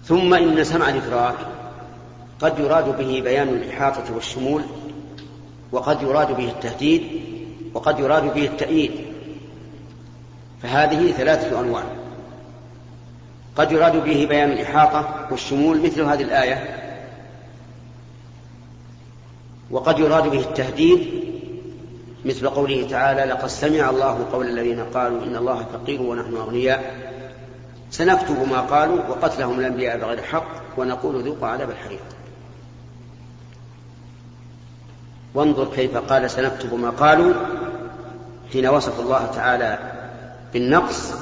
ثم 0.05 0.35
إن 0.35 0.65
سمع 0.65 0.89
الإدراك 0.89 1.37
قد 2.41 2.59
يراد 2.59 2.99
به 2.99 3.21
بيان 3.21 3.49
الإحاطة 3.49 4.15
والشمول 4.15 4.63
وقد 5.73 6.03
يراد 6.03 6.37
به 6.37 6.49
التهديد 6.49 7.34
وقد 7.75 7.99
يراد 7.99 8.35
به 8.35 8.45
التأييد. 8.45 8.91
فهذه 10.63 11.13
ثلاثة 11.13 11.61
أنواع. 11.61 11.85
قد 13.57 13.73
يراد 13.73 14.05
به 14.05 14.27
بيان 14.29 14.53
الإحاطة 14.53 15.29
والشمول 15.31 15.81
مثل 15.81 16.03
هذه 16.03 16.23
الآية. 16.23 16.85
وقد 19.71 19.99
يراد 19.99 20.29
به 20.29 20.41
التهديد 20.41 21.25
مثل 22.25 22.49
قوله 22.49 22.87
تعالى 22.91 23.25
لقد 23.33 23.49
سمع 23.49 23.91
الله 23.91 24.27
قول 24.33 24.47
الذين 24.47 24.81
قالوا 24.81 25.23
إن 25.23 25.37
الله 25.37 25.67
فقير 25.73 26.03
ونحن 26.03 26.37
أغنياء 26.37 26.95
سنكتب 27.91 28.49
ما 28.49 28.61
قالوا 28.61 28.99
وقتلهم 29.09 29.61
الأنبياء 29.61 29.99
بغير 29.99 30.23
حق 30.23 30.49
ونقول 30.77 31.23
ذوقوا 31.23 31.49
عذاب 31.49 31.71
الحريق 31.71 32.03
وانظر 35.35 35.65
كيف 35.65 35.97
قال 35.97 36.31
سنكتب 36.31 36.75
ما 36.75 36.91
قالوا 36.91 37.35
حين 38.53 38.67
وصف 38.67 39.01
الله 39.01 39.27
تعالى 39.27 39.79
بالنقص 40.53 41.13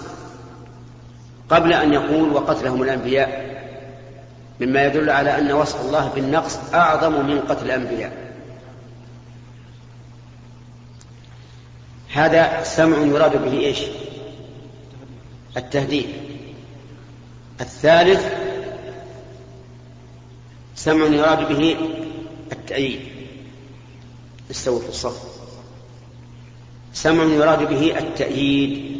قبل 1.50 1.72
أن 1.72 1.92
يقول 1.92 2.32
وقتلهم 2.32 2.82
الأنبياء 2.82 3.52
مما 4.60 4.84
يدل 4.84 5.10
على 5.10 5.38
أن 5.38 5.52
وصف 5.52 5.80
الله 5.80 6.08
بالنقص 6.08 6.58
أعظم 6.74 7.26
من 7.26 7.40
قتل 7.40 7.66
الأنبياء. 7.66 8.12
هذا 12.12 12.62
سمع 12.62 12.98
يراد 12.98 13.44
به 13.44 13.52
إيش؟ 13.52 13.80
التهديد. 15.56 16.06
الثالث 17.60 18.32
سمع 20.74 21.06
يراد 21.06 21.48
به 21.48 21.76
التأييد. 22.52 23.00
استووا 24.50 24.80
في 24.80 24.88
الصف. 24.88 25.31
سمع 26.92 27.24
يراد 27.24 27.68
به 27.68 27.98
التأييد 27.98 28.92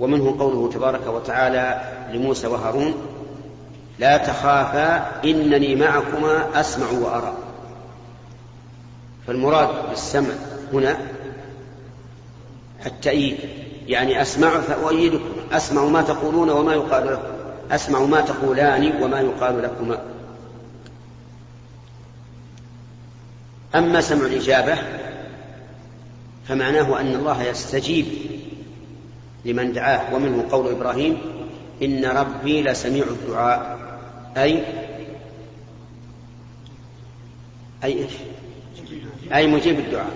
ومنه 0.00 0.36
قوله 0.38 0.72
تبارك 0.72 1.06
وتعالى 1.06 1.80
لموسى 2.12 2.46
وهارون 2.46 2.94
لا 3.98 4.16
تخافا 4.16 5.10
إنني 5.24 5.74
معكما 5.74 6.60
أسمع 6.60 6.90
وأرى. 6.90 7.34
فالمراد 9.26 9.90
بالسمع 9.90 10.34
هنا 10.72 10.96
التأييد 12.86 13.38
يعني 13.86 14.22
أسمع 14.22 14.60
فأؤيدكما 14.60 15.22
أسمع 15.52 15.84
ما 15.84 16.02
تقولون 16.02 16.50
وما 16.50 16.72
يقال 16.72 17.06
لكم 17.06 17.22
أسمع 17.70 18.00
ما 18.00 18.20
تقولان 18.20 19.02
وما 19.02 19.20
يقال 19.20 19.62
لكما. 19.62 19.98
أما 23.74 24.00
سمع 24.00 24.26
الإجابة 24.26 24.78
فمعناه 26.48 27.00
أن 27.00 27.14
الله 27.14 27.42
يستجيب 27.42 28.06
لمن 29.44 29.72
دعاه 29.72 30.14
ومنه 30.14 30.44
قول 30.50 30.68
إبراهيم 30.68 31.18
إن 31.82 32.04
ربي 32.04 32.62
لسميع 32.62 33.04
الدعاء. 33.04 33.78
أي؟ 34.36 34.64
أي 37.84 37.98
إيش؟ 37.98 38.12
أي 39.34 39.46
مجيب 39.46 39.78
الدعاء. 39.78 40.12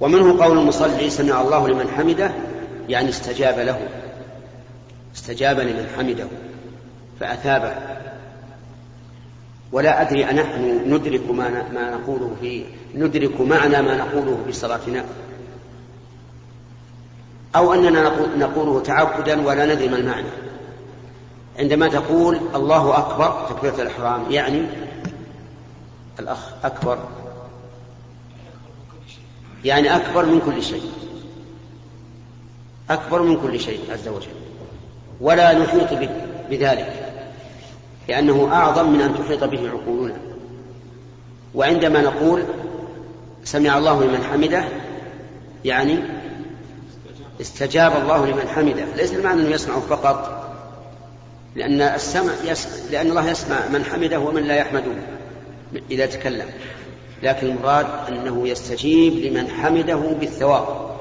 ومنه 0.00 0.44
قول 0.44 0.58
المصلي 0.58 1.10
سمع 1.10 1.40
الله 1.40 1.68
لمن 1.68 1.88
حمده 1.88 2.30
يعني 2.88 3.08
استجاب 3.08 3.58
له. 3.58 3.88
استجاب 5.16 5.60
لمن 5.60 5.86
حمده 5.96 6.26
فأثابه. 7.20 7.74
ولا 9.72 10.02
أدري 10.02 10.24
أنحن 10.24 10.94
ندرك 10.94 11.30
ما 11.30 11.72
ما 11.72 11.90
نقوله 11.90 12.36
في 12.40 12.64
ندرك 12.94 13.40
معنى 13.40 13.82
ما 13.82 13.96
نقوله 13.96 14.42
في 14.46 14.52
صلاتنا. 14.52 15.04
أو 17.56 17.74
أننا 17.74 18.12
نقوله 18.36 18.82
تعبدا 18.82 19.46
ولا 19.46 19.74
ندري 19.74 19.88
ما 19.88 19.96
المعنى. 19.96 20.26
عندما 21.58 21.88
تقول 21.88 22.40
الله 22.54 22.98
أكبر 22.98 23.46
تكبيرة 23.48 23.82
الإحرام 23.82 24.30
يعني 24.30 24.62
الأخ 26.18 26.38
أكبر. 26.64 26.98
يعني 29.64 29.96
أكبر 29.96 30.24
من 30.24 30.40
كل 30.40 30.62
شيء. 30.62 30.92
أكبر 32.90 33.22
من 33.22 33.40
كل 33.40 33.60
شيء 33.60 33.80
عز 33.92 34.08
وجل. 34.08 34.28
ولا 35.20 35.58
نحيط 35.58 35.88
بذلك 36.50 37.12
لأنه 38.08 38.48
أعظم 38.52 38.92
من 38.92 39.00
أن 39.00 39.14
تحيط 39.14 39.44
به 39.44 39.70
عقولنا. 39.70 40.16
وعندما 41.54 42.00
نقول 42.00 42.42
سمع 43.44 43.78
الله 43.78 44.04
لمن 44.04 44.24
حمده 44.32 44.64
يعني 45.64 45.98
استجاب 47.40 47.96
الله 47.96 48.26
لمن 48.26 48.48
حمده. 48.48 48.84
ليس 48.96 49.12
المعنى 49.12 49.40
أنه 49.40 49.50
يسمع 49.50 49.80
فقط 49.80 50.46
لأن 51.54 51.80
السمع 51.80 52.32
يسمع 52.44 52.72
لأن 52.90 53.10
الله 53.10 53.30
يسمع 53.30 53.68
من 53.68 53.84
حمده 53.84 54.20
ومن 54.20 54.42
لا 54.42 54.56
يحمده 54.56 54.92
إذا 55.90 56.06
تكلم. 56.06 56.50
لكن 57.22 57.46
المراد 57.46 57.86
أنه 58.08 58.48
يستجيب 58.48 59.12
لمن 59.12 59.50
حمده 59.50 59.96
بالثواب. 59.96 60.96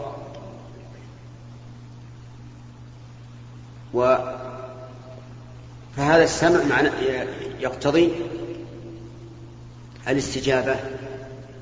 و 3.93 4.15
فهذا 5.97 6.23
السمع 6.23 6.63
معنى 6.63 6.89
يقتضي 7.59 8.11
الاستجابة 10.07 10.75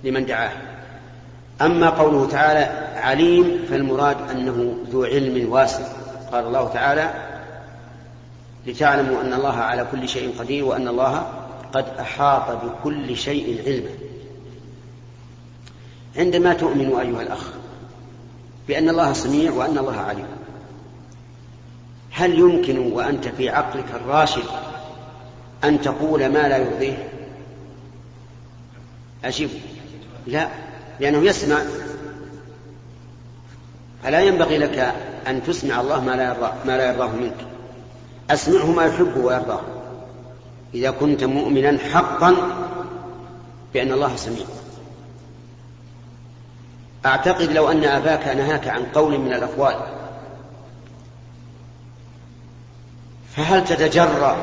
لمن 0.04 0.26
دعاه. 0.26 0.52
أما 1.62 1.90
قوله 1.90 2.28
تعالى 2.28 2.83
عليم 3.04 3.66
فالمراد 3.70 4.18
أنه 4.32 4.76
ذو 4.90 5.04
علم 5.04 5.52
واسع. 5.52 5.84
قال 6.32 6.46
الله 6.46 6.70
تعالى 6.74 7.14
لتعلموا 8.68 9.22
أن 9.22 9.34
الله 9.34 9.56
على 9.56 9.88
كل 9.92 10.10
شيء 10.10 10.34
قدير 10.40 10.66
وأن 10.66 10.88
الله 10.88 11.28
قد 11.74 11.86
أحاط 12.00 12.64
بكل 12.66 13.18
شيء 13.18 13.64
علما. 13.66 13.90
عندما 16.18 16.54
تؤمن 16.54 17.00
أيها 17.00 17.22
الأخ 17.22 17.50
بأن 18.68 18.90
الله 18.90 19.14
سميع 19.14 19.52
وأن 19.52 19.78
الله 19.78 19.98
عليم 19.98 20.28
هل 22.12 22.40
يمكن 22.40 22.78
وأنت 22.78 23.28
في 23.28 23.50
عقلك 23.50 23.86
الراشد 23.94 24.44
أن 25.64 25.82
تقول 25.82 26.26
ما 26.26 26.48
لا 26.48 26.58
يرضيه 26.58 27.10
أجب 29.24 29.50
لا 30.28 30.48
لأنه 31.00 31.18
يسمع 31.18 31.58
فلا 34.04 34.20
ينبغي 34.20 34.58
لك 34.58 34.94
أن 35.28 35.44
تسمع 35.44 35.82
الله 35.82 36.04
ما 36.04 36.12
لا 36.12 36.24
يرضاه, 36.24 36.54
ما 36.66 36.78
لا 36.78 36.88
يرضاه 36.92 37.08
منك؟ 37.08 37.36
أسمعه 38.30 38.72
ما 38.72 38.86
يحب 38.86 39.18
ويرضاه. 39.18 39.62
إذا 40.74 40.92
كنت 40.92 41.24
مؤمنا 41.24 41.78
حقا 41.78 42.36
بأن 43.74 43.92
الله 43.92 44.16
سميع. 44.16 44.46
أعتقد 47.06 47.52
لو 47.52 47.72
أن 47.72 47.84
أباك 47.84 48.28
نهاك 48.28 48.68
عن 48.68 48.84
قول 48.84 49.18
من 49.18 49.34
الأقوال 49.34 49.76
فهل 53.36 53.66
تتجرأ 53.66 54.38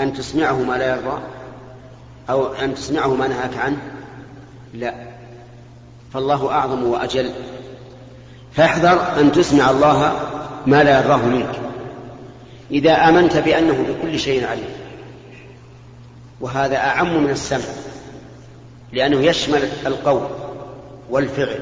أن 0.00 0.12
تسمعه 0.12 0.62
ما 0.62 0.78
لا 0.78 0.96
يرضى 0.96 1.20
أو 2.30 2.52
أن 2.52 2.74
تسمعه 2.74 3.14
ما 3.14 3.28
نهاك 3.28 3.56
عنه؟ 3.56 3.78
لا. 4.74 4.94
فالله 6.12 6.50
أعظم 6.50 6.84
وأجل. 6.84 7.32
فاحذر 8.52 9.20
أن 9.20 9.32
تسمع 9.32 9.70
الله 9.70 10.12
ما 10.66 10.84
لا 10.84 11.00
يرضاه 11.00 11.26
منك. 11.26 11.60
إذا 12.70 12.92
آمنت 12.92 13.36
بأنه 13.36 13.86
بكل 13.88 14.18
شيء 14.18 14.46
عليم. 14.46 14.70
وهذا 16.40 16.76
أعم 16.76 17.24
من 17.24 17.30
السمع 17.30 17.64
لأنه 18.92 19.20
يشمل 19.20 19.68
القول 19.86 20.28
والفعل 21.10 21.60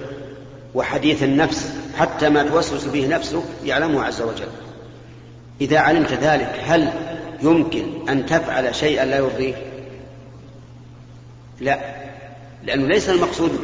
وحديث 0.74 1.22
النفس 1.22 1.72
حتى 1.98 2.28
ما 2.28 2.42
توسوس 2.42 2.84
به 2.84 3.06
نفسك 3.06 3.42
يعلمه 3.64 4.04
عز 4.04 4.22
وجل. 4.22 4.48
إذا 5.60 5.78
علمت 5.78 6.12
ذلك 6.12 6.60
هل 6.64 6.92
يمكن 7.42 8.08
أن 8.08 8.26
تفعل 8.26 8.74
شيئا 8.74 9.04
لا 9.04 9.16
يرضيه 9.16 9.54
لا 11.60 11.78
لأنه 12.64 12.86
ليس 12.86 13.08
المقصود 13.08 13.58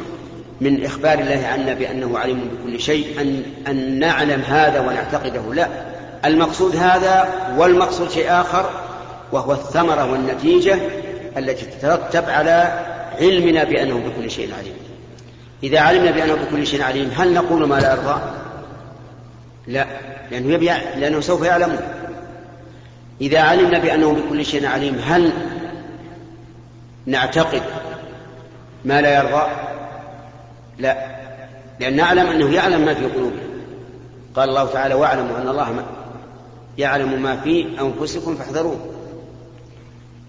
من 0.61 0.85
إخبار 0.85 1.19
الله 1.19 1.47
عنا 1.47 1.73
بأنه 1.73 2.19
عليم 2.19 2.49
بكل 2.49 2.79
شيء 2.79 3.21
أن, 3.21 3.43
أن 3.67 3.99
نعلم 3.99 4.41
هذا 4.41 4.79
ونعتقده. 4.79 5.53
لا. 5.53 5.67
المقصود 6.25 6.75
هذا 6.75 7.29
والمقصود 7.57 8.11
شيء 8.11 8.31
آخر 8.31 8.69
وهو 9.31 9.53
الثمرة 9.53 10.11
والنتيجة 10.11 10.79
التي 11.37 11.65
تترتب 11.65 12.29
على 12.29 12.85
علمنا 13.19 13.63
بأنه 13.63 13.99
بكل 13.99 14.31
شيء 14.31 14.53
عليم. 14.59 14.73
إذا 15.63 15.79
علمنا 15.79 16.11
بأنه 16.11 16.33
بكل 16.33 16.67
شيء 16.67 16.83
عليم 16.83 17.11
هل 17.17 17.33
نقول 17.33 17.67
ما 17.67 17.75
لا 17.75 17.91
يرضى؟ 17.91 18.21
لا 19.67 19.85
لأنه, 20.31 20.53
يبي 20.53 20.65
لأنه 20.99 21.19
سوف 21.19 21.43
يعلم 21.43 21.79
إذا 23.21 23.39
علمنا 23.39 23.79
بأنه 23.79 24.13
بكل 24.13 24.45
شيء 24.45 24.67
عليم 24.67 25.01
هل 25.05 25.31
نعتقد 27.05 27.61
ما 28.85 29.01
لا 29.01 29.15
يرضى؟ 29.15 29.70
لا. 30.81 30.97
لأن 31.79 31.95
نعلم 31.95 32.27
أنه 32.27 32.53
يعلم 32.53 32.85
ما 32.85 32.93
في 32.93 33.05
قلوبنا 33.05 33.41
قال 34.35 34.49
الله 34.49 34.65
تعالى 34.65 34.93
واعلموا 34.93 35.37
أن 35.37 35.47
الله 35.47 35.85
يعلم 36.77 37.21
ما 37.21 37.35
في 37.41 37.65
أنفسكم 37.81 38.35
فاحذروه. 38.35 38.79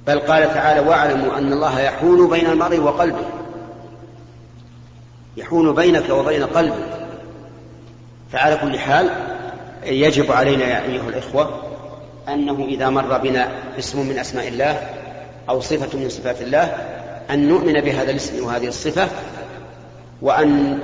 بل 0.07 0.19
قال 0.19 0.55
تعالى 0.55 0.88
واعلموا 0.88 1.38
أن 1.38 1.53
الله 1.53 1.81
يحول 1.81 2.31
بين 2.31 2.47
المرء 2.47 2.81
وقلبه. 2.81 3.25
يحول 5.37 5.73
بينك 5.73 6.11
وبين 6.11 6.45
قلبك. 6.45 7.03
فعلى 8.33 8.57
كل 8.57 8.79
حال 8.79 9.11
يجب 9.85 10.33
علينا 10.33 10.65
يا 10.65 10.83
أيها 10.83 11.09
الإخوة 11.09 11.62
أنه 12.29 12.65
إذا 12.65 12.91
مر 12.91 13.19
بنا 13.19 13.49
اسم 13.79 14.09
من 14.09 14.19
أسماء 14.19 14.49
الله 14.49 14.91
أو 15.49 15.61
صفة 15.61 15.99
من 15.99 16.09
صفات 16.09 16.43
الله 16.43 16.65
أن 17.31 17.49
نؤمن 17.49 17.81
بهذا 17.81 18.11
الاسم 18.11 18.45
وهذه 18.45 18.69
الصفة 18.69 19.09
وأن 20.23 20.79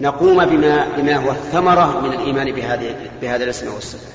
نقوم 0.00 0.44
بما 0.44 0.86
بما 0.96 1.16
هو 1.16 1.30
الثمرة 1.30 2.00
من 2.00 2.12
الإيمان 2.12 2.52
بهذه 2.52 2.96
بهذا 3.22 3.44
الاسم 3.44 3.74
والصفة. 3.74 4.12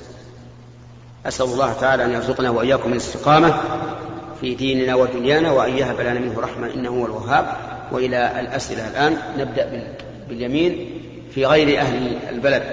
أسأل 1.25 1.45
الله 1.45 1.73
تعالى 1.73 2.05
أن 2.05 2.11
يرزقنا 2.11 2.49
وإياكم 2.49 2.91
الاستقامة 2.91 3.53
في 4.41 4.55
ديننا 4.55 4.95
ودنيانا 4.95 5.51
وأن 5.51 5.77
يهب 5.77 6.01
لنا 6.01 6.19
منه 6.19 6.39
رحمة 6.39 6.73
إنه 6.73 6.89
هو 6.89 7.05
الوهاب. 7.05 7.45
وإلى 7.91 8.39
الأسئلة 8.39 8.87
الآن 8.87 9.17
نبدأ 9.37 9.95
باليمين 10.29 11.01
في 11.33 11.45
غير 11.45 11.79
أهل 11.79 12.17
البلد 12.29 12.63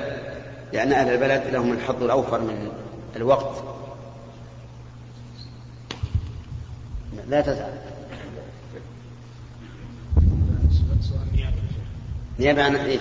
لأن 0.72 0.92
أهل 0.92 1.14
البلد 1.14 1.42
لهم 1.53 1.72
الحظ 1.72 2.03
الأوفر 2.03 2.40
من 2.40 2.68
الوقت. 3.16 3.64
لا 7.29 7.40
تزعل. 7.40 7.88
نيابة 12.40 12.62
عن 12.62 12.74
إيش؟ 12.74 13.01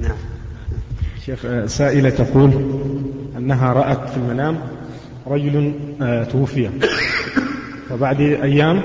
نعم. 0.00 0.16
شيخ 1.26 1.66
سائلة 1.66 2.10
تقول 2.10 2.50
أنها 3.36 3.72
رأت 3.72 4.10
في 4.10 4.16
المنام 4.16 4.58
رجل 5.26 5.72
آه، 6.02 6.24
توفي. 6.24 6.70
فبعد 7.88 8.20
أيام 8.20 8.82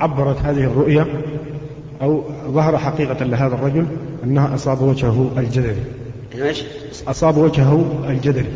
عبرت 0.00 0.38
هذه 0.38 0.64
الرؤيا 0.64 1.06
أو 2.02 2.24
ظهر 2.46 2.78
حقيقة 2.78 3.24
لهذا 3.24 3.54
الرجل 3.54 3.86
أنها 4.24 4.54
أصاب 4.54 4.82
وجهه 4.82 5.32
الجدري. 5.38 5.84
إيش؟ 6.34 6.64
أصاب 7.06 7.36
وجهه 7.36 8.04
الجدري. 8.08 8.50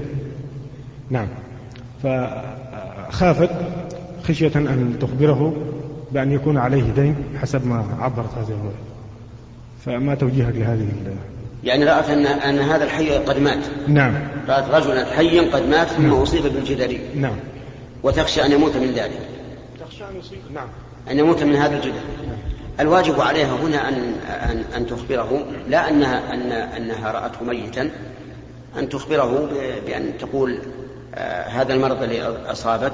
نعم. 1.11 1.29
فخافت 2.03 3.51
خشية 4.25 4.53
أن 4.57 4.97
تخبره 5.01 5.55
بأن 6.12 6.33
يكون 6.33 6.59
عليه 6.59 6.90
دين 6.90 7.16
حسب 7.42 7.66
ما 7.66 7.85
عبرت 8.01 8.35
هذه 8.38 8.48
الرؤيا 8.48 8.92
فما 9.85 10.14
توجيهك 10.14 10.55
لهذه 10.57 10.88
يعني 11.64 11.85
رأت 11.85 12.11
أن 12.11 12.27
أن 12.27 12.59
هذا 12.59 12.85
الحي 12.85 13.11
قد 13.11 13.38
مات. 13.38 13.59
نعم. 13.88 14.14
رأت 14.48 14.68
رجلا 14.68 15.05
حيا 15.05 15.42
قد 15.57 15.68
مات 15.68 15.87
ثم 15.87 16.07
نعم. 16.07 16.14
أصيب 16.14 16.42
بالجدري. 16.42 17.01
نعم. 17.16 17.37
وتخشى 18.03 18.44
أن 18.44 18.53
يموت 18.53 18.77
من 18.77 18.92
ذلك. 18.92 19.20
تخشى 19.81 20.05
أن 20.05 20.18
يصيب. 20.18 20.38
نعم. 20.55 20.66
أن 21.11 21.18
يموت 21.18 21.42
من 21.42 21.57
هذا 21.57 21.77
الجدري 21.77 22.01
الواجب 22.81 23.20
عليها 23.20 23.57
هنا 23.57 23.88
أن 23.88 23.94
أن, 24.51 24.64
أن 24.77 24.87
تخبره 24.87 25.44
لا 25.68 25.90
أنها 25.90 26.35
أن 26.35 26.53
أنها 26.53 27.12
رأته 27.12 27.44
ميتا 27.44 27.90
أن 28.79 28.88
تخبره 28.88 29.48
بأن 29.87 30.18
تقول 30.18 30.59
آه 31.14 31.48
هذا 31.48 31.75
المرض 31.75 32.03
الذي 32.03 32.22
أصابت 32.46 32.92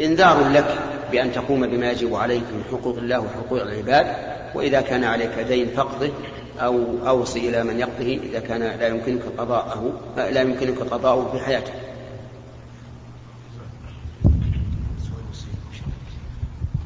إنذار 0.00 0.48
لك. 0.52 0.78
بأن 1.12 1.32
تقوم 1.32 1.66
بما 1.66 1.90
يجب 1.90 2.14
عليك 2.14 2.42
من 2.42 2.64
حقوق 2.70 2.96
الله 2.96 3.20
وحقوق 3.20 3.62
العباد 3.62 4.06
وإذا 4.54 4.80
كان 4.80 5.04
عليك 5.04 5.38
دين 5.48 5.68
فقده 5.68 6.10
أو 6.58 6.84
أوصي 7.08 7.48
إلى 7.48 7.64
من 7.64 7.78
يقضه 7.78 8.20
إذا 8.22 8.40
كان 8.40 8.60
لا 8.60 8.88
يمكنك 8.88 9.22
قضاءه 9.38 9.92
لا 10.16 10.40
يمكنك 10.40 10.78
قضاءه 10.78 11.30
في 11.32 11.44
حياته 11.44 11.72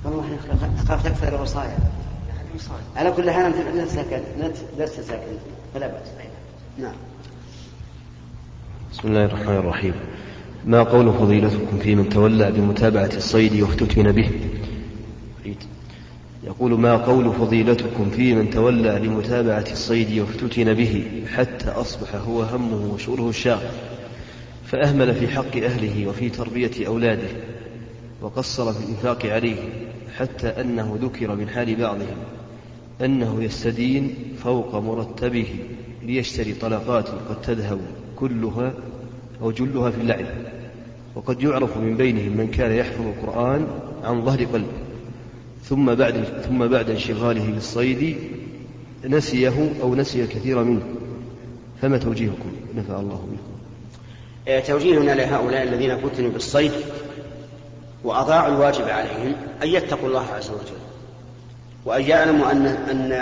والله 0.04 0.38
أخاف 0.78 1.04
تكثر 1.04 1.36
الوصايا. 1.36 1.78
على 2.96 3.12
كل 3.12 3.30
حال 3.30 3.44
أنت 3.44 3.88
ساكن 3.88 4.22
لست 4.78 5.00
ساكن 5.00 5.36
فلا 5.74 5.86
بأس. 5.86 6.08
نعم. 6.78 6.94
بسم 8.92 9.08
الله 9.08 9.24
الرحمن 9.24 9.56
الرحيم. 9.56 9.94
ما 10.66 10.82
قول 10.82 11.12
فضيلتكم 11.12 11.78
في 11.78 11.94
من 11.94 12.08
تولى 12.08 12.52
بمتابعة 12.52 13.10
الصيد 13.16 13.60
وافتتن 13.62 14.12
به؟ 14.12 14.30
يقول 16.44 16.80
ما 16.80 16.96
قول 16.96 17.32
فضيلتكم 17.32 18.10
في 18.10 18.34
من 18.34 18.50
تولى 18.50 19.00
لمتابعة 19.04 19.64
الصيد 19.72 20.18
وافتتن 20.18 20.74
به 20.74 21.04
حتى 21.34 21.68
أصبح 21.68 22.14
هو 22.14 22.42
همه 22.42 22.94
وشغله 22.94 23.28
الشاغل 23.28 23.70
فأهمل 24.66 25.14
في 25.14 25.28
حق 25.28 25.56
أهله 25.56 26.06
وفي 26.06 26.30
تربية 26.30 26.86
أولاده 26.86 27.28
وقصر 28.22 28.72
في 28.72 28.84
الإنفاق 28.84 29.26
عليه 29.26 29.56
حتى 30.16 30.48
أنه 30.48 30.98
ذكر 31.02 31.34
من 31.34 31.48
حال 31.48 31.76
بعضهم 31.76 32.16
أنه 33.00 33.44
يستدين 33.44 34.14
فوق 34.44 34.74
مرتبه 34.74 35.46
ليشتري 36.02 36.52
طلقات 36.52 37.08
قد 37.08 37.42
تذهب 37.42 37.80
كلها 38.16 38.72
أو 39.42 39.50
جلها 39.50 39.90
في 39.90 40.00
اللعب. 40.00 40.26
وقد 41.14 41.42
يعرف 41.42 41.76
من 41.76 41.96
بينهم 41.96 42.36
من 42.36 42.50
كان 42.50 42.72
يحفظ 42.72 43.06
القرآن 43.06 43.66
عن 44.04 44.24
ظهر 44.24 44.44
قلب 44.44 44.66
ثم 45.64 45.94
بعد 45.94 46.24
ثم 46.48 46.66
بعد 46.66 46.90
انشغاله 46.90 47.50
بالصيد 47.50 48.16
نسيه 49.04 49.72
أو 49.82 49.94
نسي 49.94 50.22
الكثير 50.22 50.64
منه. 50.64 50.82
فما 51.82 51.98
توجيهكم؟ 51.98 52.52
نفع 52.76 53.00
الله 53.00 53.14
بكم 53.14 53.52
آه، 54.48 54.60
توجيهنا 54.60 55.12
لهؤلاء 55.12 55.62
الذين 55.62 55.98
فتنوا 55.98 56.30
بالصيد 56.30 56.72
وأضاعوا 58.04 58.54
الواجب 58.54 58.88
عليهم 58.88 59.34
أن 59.62 59.68
يتقوا 59.68 60.08
الله 60.08 60.26
عز 60.26 60.50
وجل. 60.50 60.82
وأن 61.84 62.02
يعلموا 62.02 62.52
أن 62.52 62.66
أن 62.66 63.12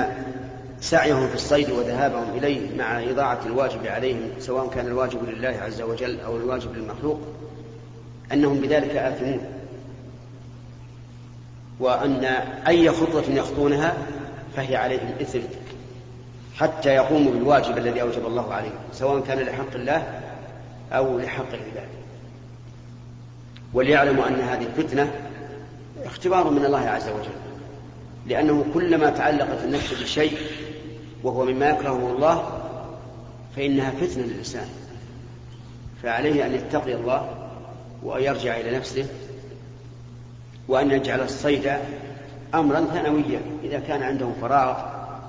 سعيهم 0.80 1.28
في 1.28 1.34
الصيد 1.34 1.70
وذهابهم 1.70 2.38
إليه 2.38 2.76
مع 2.78 3.02
إضاعة 3.02 3.40
الواجب 3.46 3.86
عليهم 3.86 4.30
سواء 4.38 4.68
كان 4.68 4.86
الواجب 4.86 5.28
لله 5.28 5.48
عز 5.48 5.82
وجل 5.82 6.20
أو 6.20 6.36
الواجب 6.36 6.76
للمخلوق 6.76 7.20
أنهم 8.32 8.60
بذلك 8.60 8.96
آثمون. 8.96 9.40
وأن 11.80 12.24
أي 12.66 12.90
خطوة 12.90 13.24
يخطونها 13.28 13.96
فهي 14.56 14.76
عليهم 14.76 15.12
إثم 15.20 15.38
حتى 16.56 16.88
يقوموا 16.88 17.32
بالواجب 17.32 17.78
الذي 17.78 18.02
أوجب 18.02 18.26
الله 18.26 18.54
عليهم 18.54 18.78
سواء 18.92 19.20
كان 19.20 19.38
لحق 19.38 19.74
الله 19.74 20.20
أو 20.92 21.18
لحق 21.18 21.48
العباد. 21.48 21.88
وليعلموا 23.74 24.28
أن 24.28 24.40
هذه 24.40 24.66
الفتنة 24.66 25.12
اختبار 26.04 26.50
من 26.50 26.64
الله 26.64 26.88
عز 26.88 27.08
وجل. 27.08 27.49
لأنه 28.26 28.64
كلما 28.74 29.10
تعلقت 29.10 29.64
النفس 29.64 30.02
بشيء 30.02 30.38
وهو 31.22 31.44
مما 31.44 31.70
يكرهه 31.70 32.12
الله 32.16 32.62
فإنها 33.56 33.90
فتنة 33.90 34.24
للإنسان. 34.24 34.68
فعليه 36.02 36.46
أن 36.46 36.54
يتقي 36.54 36.94
الله 36.94 37.48
وأن 38.02 38.22
يرجع 38.22 38.56
إلى 38.56 38.76
نفسه 38.76 39.06
وأن 40.68 40.90
يجعل 40.90 41.20
الصيد 41.20 41.72
أمرا 42.54 42.84
ثانويا. 42.84 43.40
إذا 43.64 43.80
كان 43.80 44.02
عنده 44.02 44.28
فراغ 44.40 44.76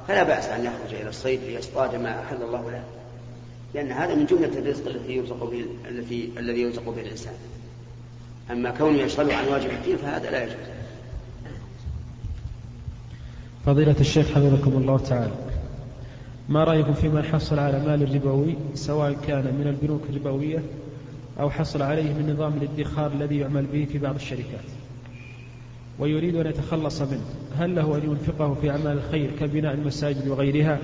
فلا 0.08 0.24
بأس 0.24 0.48
أن 0.50 0.66
يخرج 0.66 1.02
إلى 1.02 1.10
الصيد 1.10 1.40
ليصطاد 1.44 1.96
ما 1.96 2.20
أحل 2.20 2.44
الله 2.44 2.72
له 2.72 2.84
لأن 3.74 3.92
هذا 3.92 4.16
من 4.16 4.26
جملة 4.26 4.60
الرزق 4.60 4.88
الذي 4.88 5.14
يرزق 5.14 5.44
به 5.44 5.66
الذي 5.90 6.32
الذي 6.38 6.62
يرزق 6.62 6.90
به 6.90 7.02
الإنسان. 7.02 7.34
أما 8.52 8.72
كونه 8.72 8.98
يشغل 8.98 9.32
عن 9.32 9.48
واجب 9.48 9.70
الدين 9.70 9.98
فهذا 9.98 10.30
لا 10.30 10.44
يجوز. 10.44 10.71
فضيلة 13.66 13.96
الشيخ 14.00 14.28
حفظكم 14.28 14.72
الله 14.72 14.98
تعالى. 14.98 15.34
ما 16.50 16.64
رأيكم 16.64 16.94
في 16.94 17.10
من 17.10 17.24
حصل 17.24 17.60
على 17.60 17.80
مال 17.86 18.16
ربوي 18.16 18.56
سواء 18.74 19.16
كان 19.28 19.44
من 19.44 19.68
البنوك 19.68 20.02
الربوية 20.10 20.64
أو 21.40 21.50
حصل 21.50 21.82
عليه 21.82 22.14
من 22.14 22.34
نظام 22.34 22.54
الادخار 22.62 23.12
الذي 23.12 23.38
يعمل 23.38 23.66
به 23.66 23.88
في 23.92 23.98
بعض 23.98 24.16
الشركات؟ 24.16 24.66
ويريد 26.00 26.36
أن 26.36 26.48
يتخلص 26.48 27.02
منه. 27.02 27.26
هل 27.58 27.76
له 27.76 27.98
أن 27.98 28.02
ينفقه 28.04 28.54
في 28.62 28.70
أعمال 28.70 28.98
الخير 28.98 29.30
كبناء 29.40 29.74
المساجد 29.74 30.28
وغيرها؟ 30.28 30.80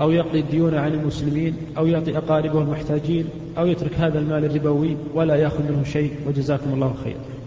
أو 0.00 0.10
يقضي 0.10 0.40
الديون 0.40 0.74
عن 0.74 0.92
المسلمين؟ 0.92 1.56
أو 1.78 1.86
يعطي 1.86 2.18
أقاربه 2.18 2.60
المحتاجين؟ 2.60 3.24
أو 3.58 3.66
يترك 3.66 3.94
هذا 3.94 4.18
المال 4.18 4.44
الربوي 4.44 4.96
ولا 5.14 5.36
يأخذ 5.36 5.62
منه 5.62 5.84
شيء؟ 5.84 6.12
وجزاكم 6.26 6.72
الله 6.74 6.94
خيرا. 7.04 7.37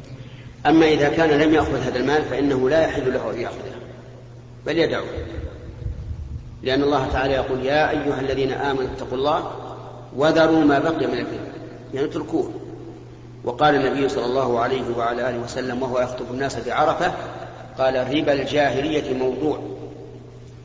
أما 0.66 0.86
إذا 0.86 1.10
كان 1.10 1.30
لم 1.30 1.54
يأخذ 1.54 1.76
هذا 1.76 2.00
المال 2.00 2.22
فإنه 2.24 2.70
لا 2.70 2.82
يحل 2.82 3.14
له 3.14 3.32
أن 3.32 3.40
يأخذه 3.40 3.76
بل 4.66 4.78
يدعو. 4.78 5.06
لأن 6.64 6.84
الله 6.84 7.08
تعالى 7.14 7.34
يقول 7.34 7.66
يا 7.66 7.90
أيها 7.90 8.20
الذين 8.20 8.52
آمنوا 8.52 8.90
اتقوا 8.96 9.18
الله 9.18 9.52
وذروا 10.16 10.64
ما 10.64 10.80
بقي 10.80 11.08
من 11.08 11.14
الربا 11.14 11.52
يعني 11.94 12.08
اتركوه. 12.08 12.52
وقال 13.44 13.76
النبي 13.76 14.10
صلى 14.10 14.26
الله 14.26 14.60
عليه 14.60 14.98
وعلى 14.98 15.30
آله 15.30 15.40
وسلم 15.40 15.84
وهو 15.84 16.00
يخطب 16.00 16.26
الناس 16.32 16.68
بعرفة 16.68 17.14
قال 17.78 18.16
ربا 18.16 18.34
الجاهلية 18.34 19.14
موضوع. 19.14 19.60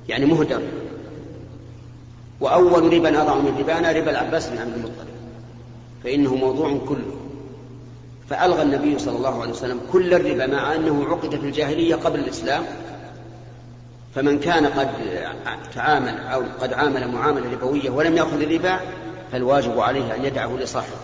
يعني 0.09 0.27
مهدر. 0.27 0.63
وأول 2.41 2.93
ربا 2.93 3.23
أضع 3.23 3.35
من 3.35 3.57
ربانا 3.59 3.93
ربا 3.93 4.11
العباس 4.11 4.49
بن 4.49 4.59
عبد 4.59 4.75
المطلب. 4.75 5.07
فإنه 6.05 6.35
موضوع 6.35 6.79
كله. 6.89 7.26
فألغى 8.31 8.63
النبي 8.63 8.99
صلى 8.99 9.17
الله 9.17 9.43
عليه 9.43 9.53
وسلم 9.53 9.81
كل 9.93 10.15
الربا 10.15 10.47
مع 10.47 10.75
أنه 10.75 11.07
عقد 11.11 11.31
في 11.37 11.47
الجاهلية 11.47 11.95
قبل 11.95 12.19
الإسلام. 12.19 12.65
فمن 14.15 14.41
كان 14.41 14.67
قد 14.67 14.89
تعامل 15.75 16.19
أو 16.19 16.43
قد 16.61 16.73
عامل 16.73 17.09
معاملة 17.09 17.53
ربوية 17.53 17.91
ولم 17.91 18.17
يأخذ 18.17 18.41
الربا 18.41 18.81
فالواجب 19.33 19.81
عليه 19.81 20.15
أن 20.15 20.25
يدعه 20.25 20.57
لصاحبه 20.57 20.97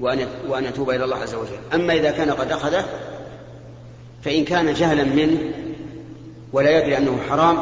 وأن 0.00 0.26
وأن 0.48 0.64
يتوب 0.64 0.90
إلى 0.90 1.04
الله 1.04 1.16
عز 1.16 1.34
وجل. 1.34 1.58
أما 1.74 1.94
إذا 1.94 2.10
كان 2.10 2.30
قد 2.30 2.52
أخذه 2.52 2.84
فإن 4.22 4.44
كان 4.44 4.74
جهلا 4.74 5.04
منه 5.04 5.38
ولا 6.52 6.78
يدري 6.78 6.98
أنه 6.98 7.18
حرام 7.30 7.58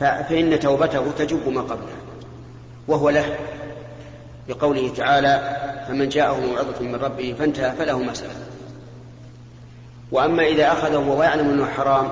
فإن 0.00 0.60
توبته 0.60 1.10
تجب 1.18 1.48
ما 1.48 1.60
قبله 1.60 1.96
وهو 2.88 3.10
له. 3.10 3.36
بقوله 4.48 4.94
تعالى 4.94 5.56
فمن 5.88 6.08
جاءه 6.08 6.40
موعظة 6.46 6.80
من 6.80 6.94
ربه 6.94 7.34
فانتهى 7.38 7.76
فله 7.76 7.98
ما 7.98 8.14
سلف. 8.14 8.36
وأما 10.12 10.42
إذا 10.42 10.72
أخذه 10.72 10.96
وهو 10.96 11.22
يعلم 11.22 11.50
أنه 11.50 11.66
حرام 11.66 12.10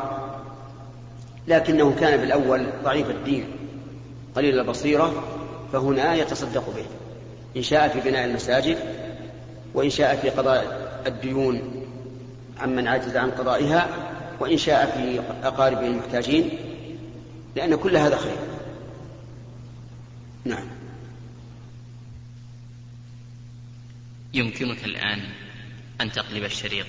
لكنه 1.48 1.94
كان 2.00 2.20
بالأول 2.20 2.66
ضعيف 2.84 3.10
الدين 3.10 3.48
قليل 4.36 4.58
البصيرة 4.60 5.24
فهنا 5.72 6.14
يتصدق 6.14 6.64
به. 6.76 6.84
إن 7.56 7.62
شاء 7.62 7.88
في 7.88 8.00
بناء 8.10 8.24
المساجد 8.24 8.78
وإن 9.74 9.90
شاء 9.90 10.16
في 10.16 10.30
قضاء 10.30 10.86
الديون 11.06 11.84
عمن 12.60 12.88
عجز 12.88 13.16
عن 13.16 13.30
قضائها 13.30 13.88
وإن 14.40 14.56
شاء 14.56 14.86
في 14.86 15.20
أقاربه 15.46 15.86
المحتاجين 15.86 16.50
لأن 17.56 17.76
كل 17.76 17.96
هذا 17.96 18.16
خير. 18.16 18.36
نعم. 20.44 20.75
يمكنك 24.34 24.84
الآن 24.84 25.28
أن 26.00 26.12
تقلب 26.12 26.44
الشريط. 26.44 26.86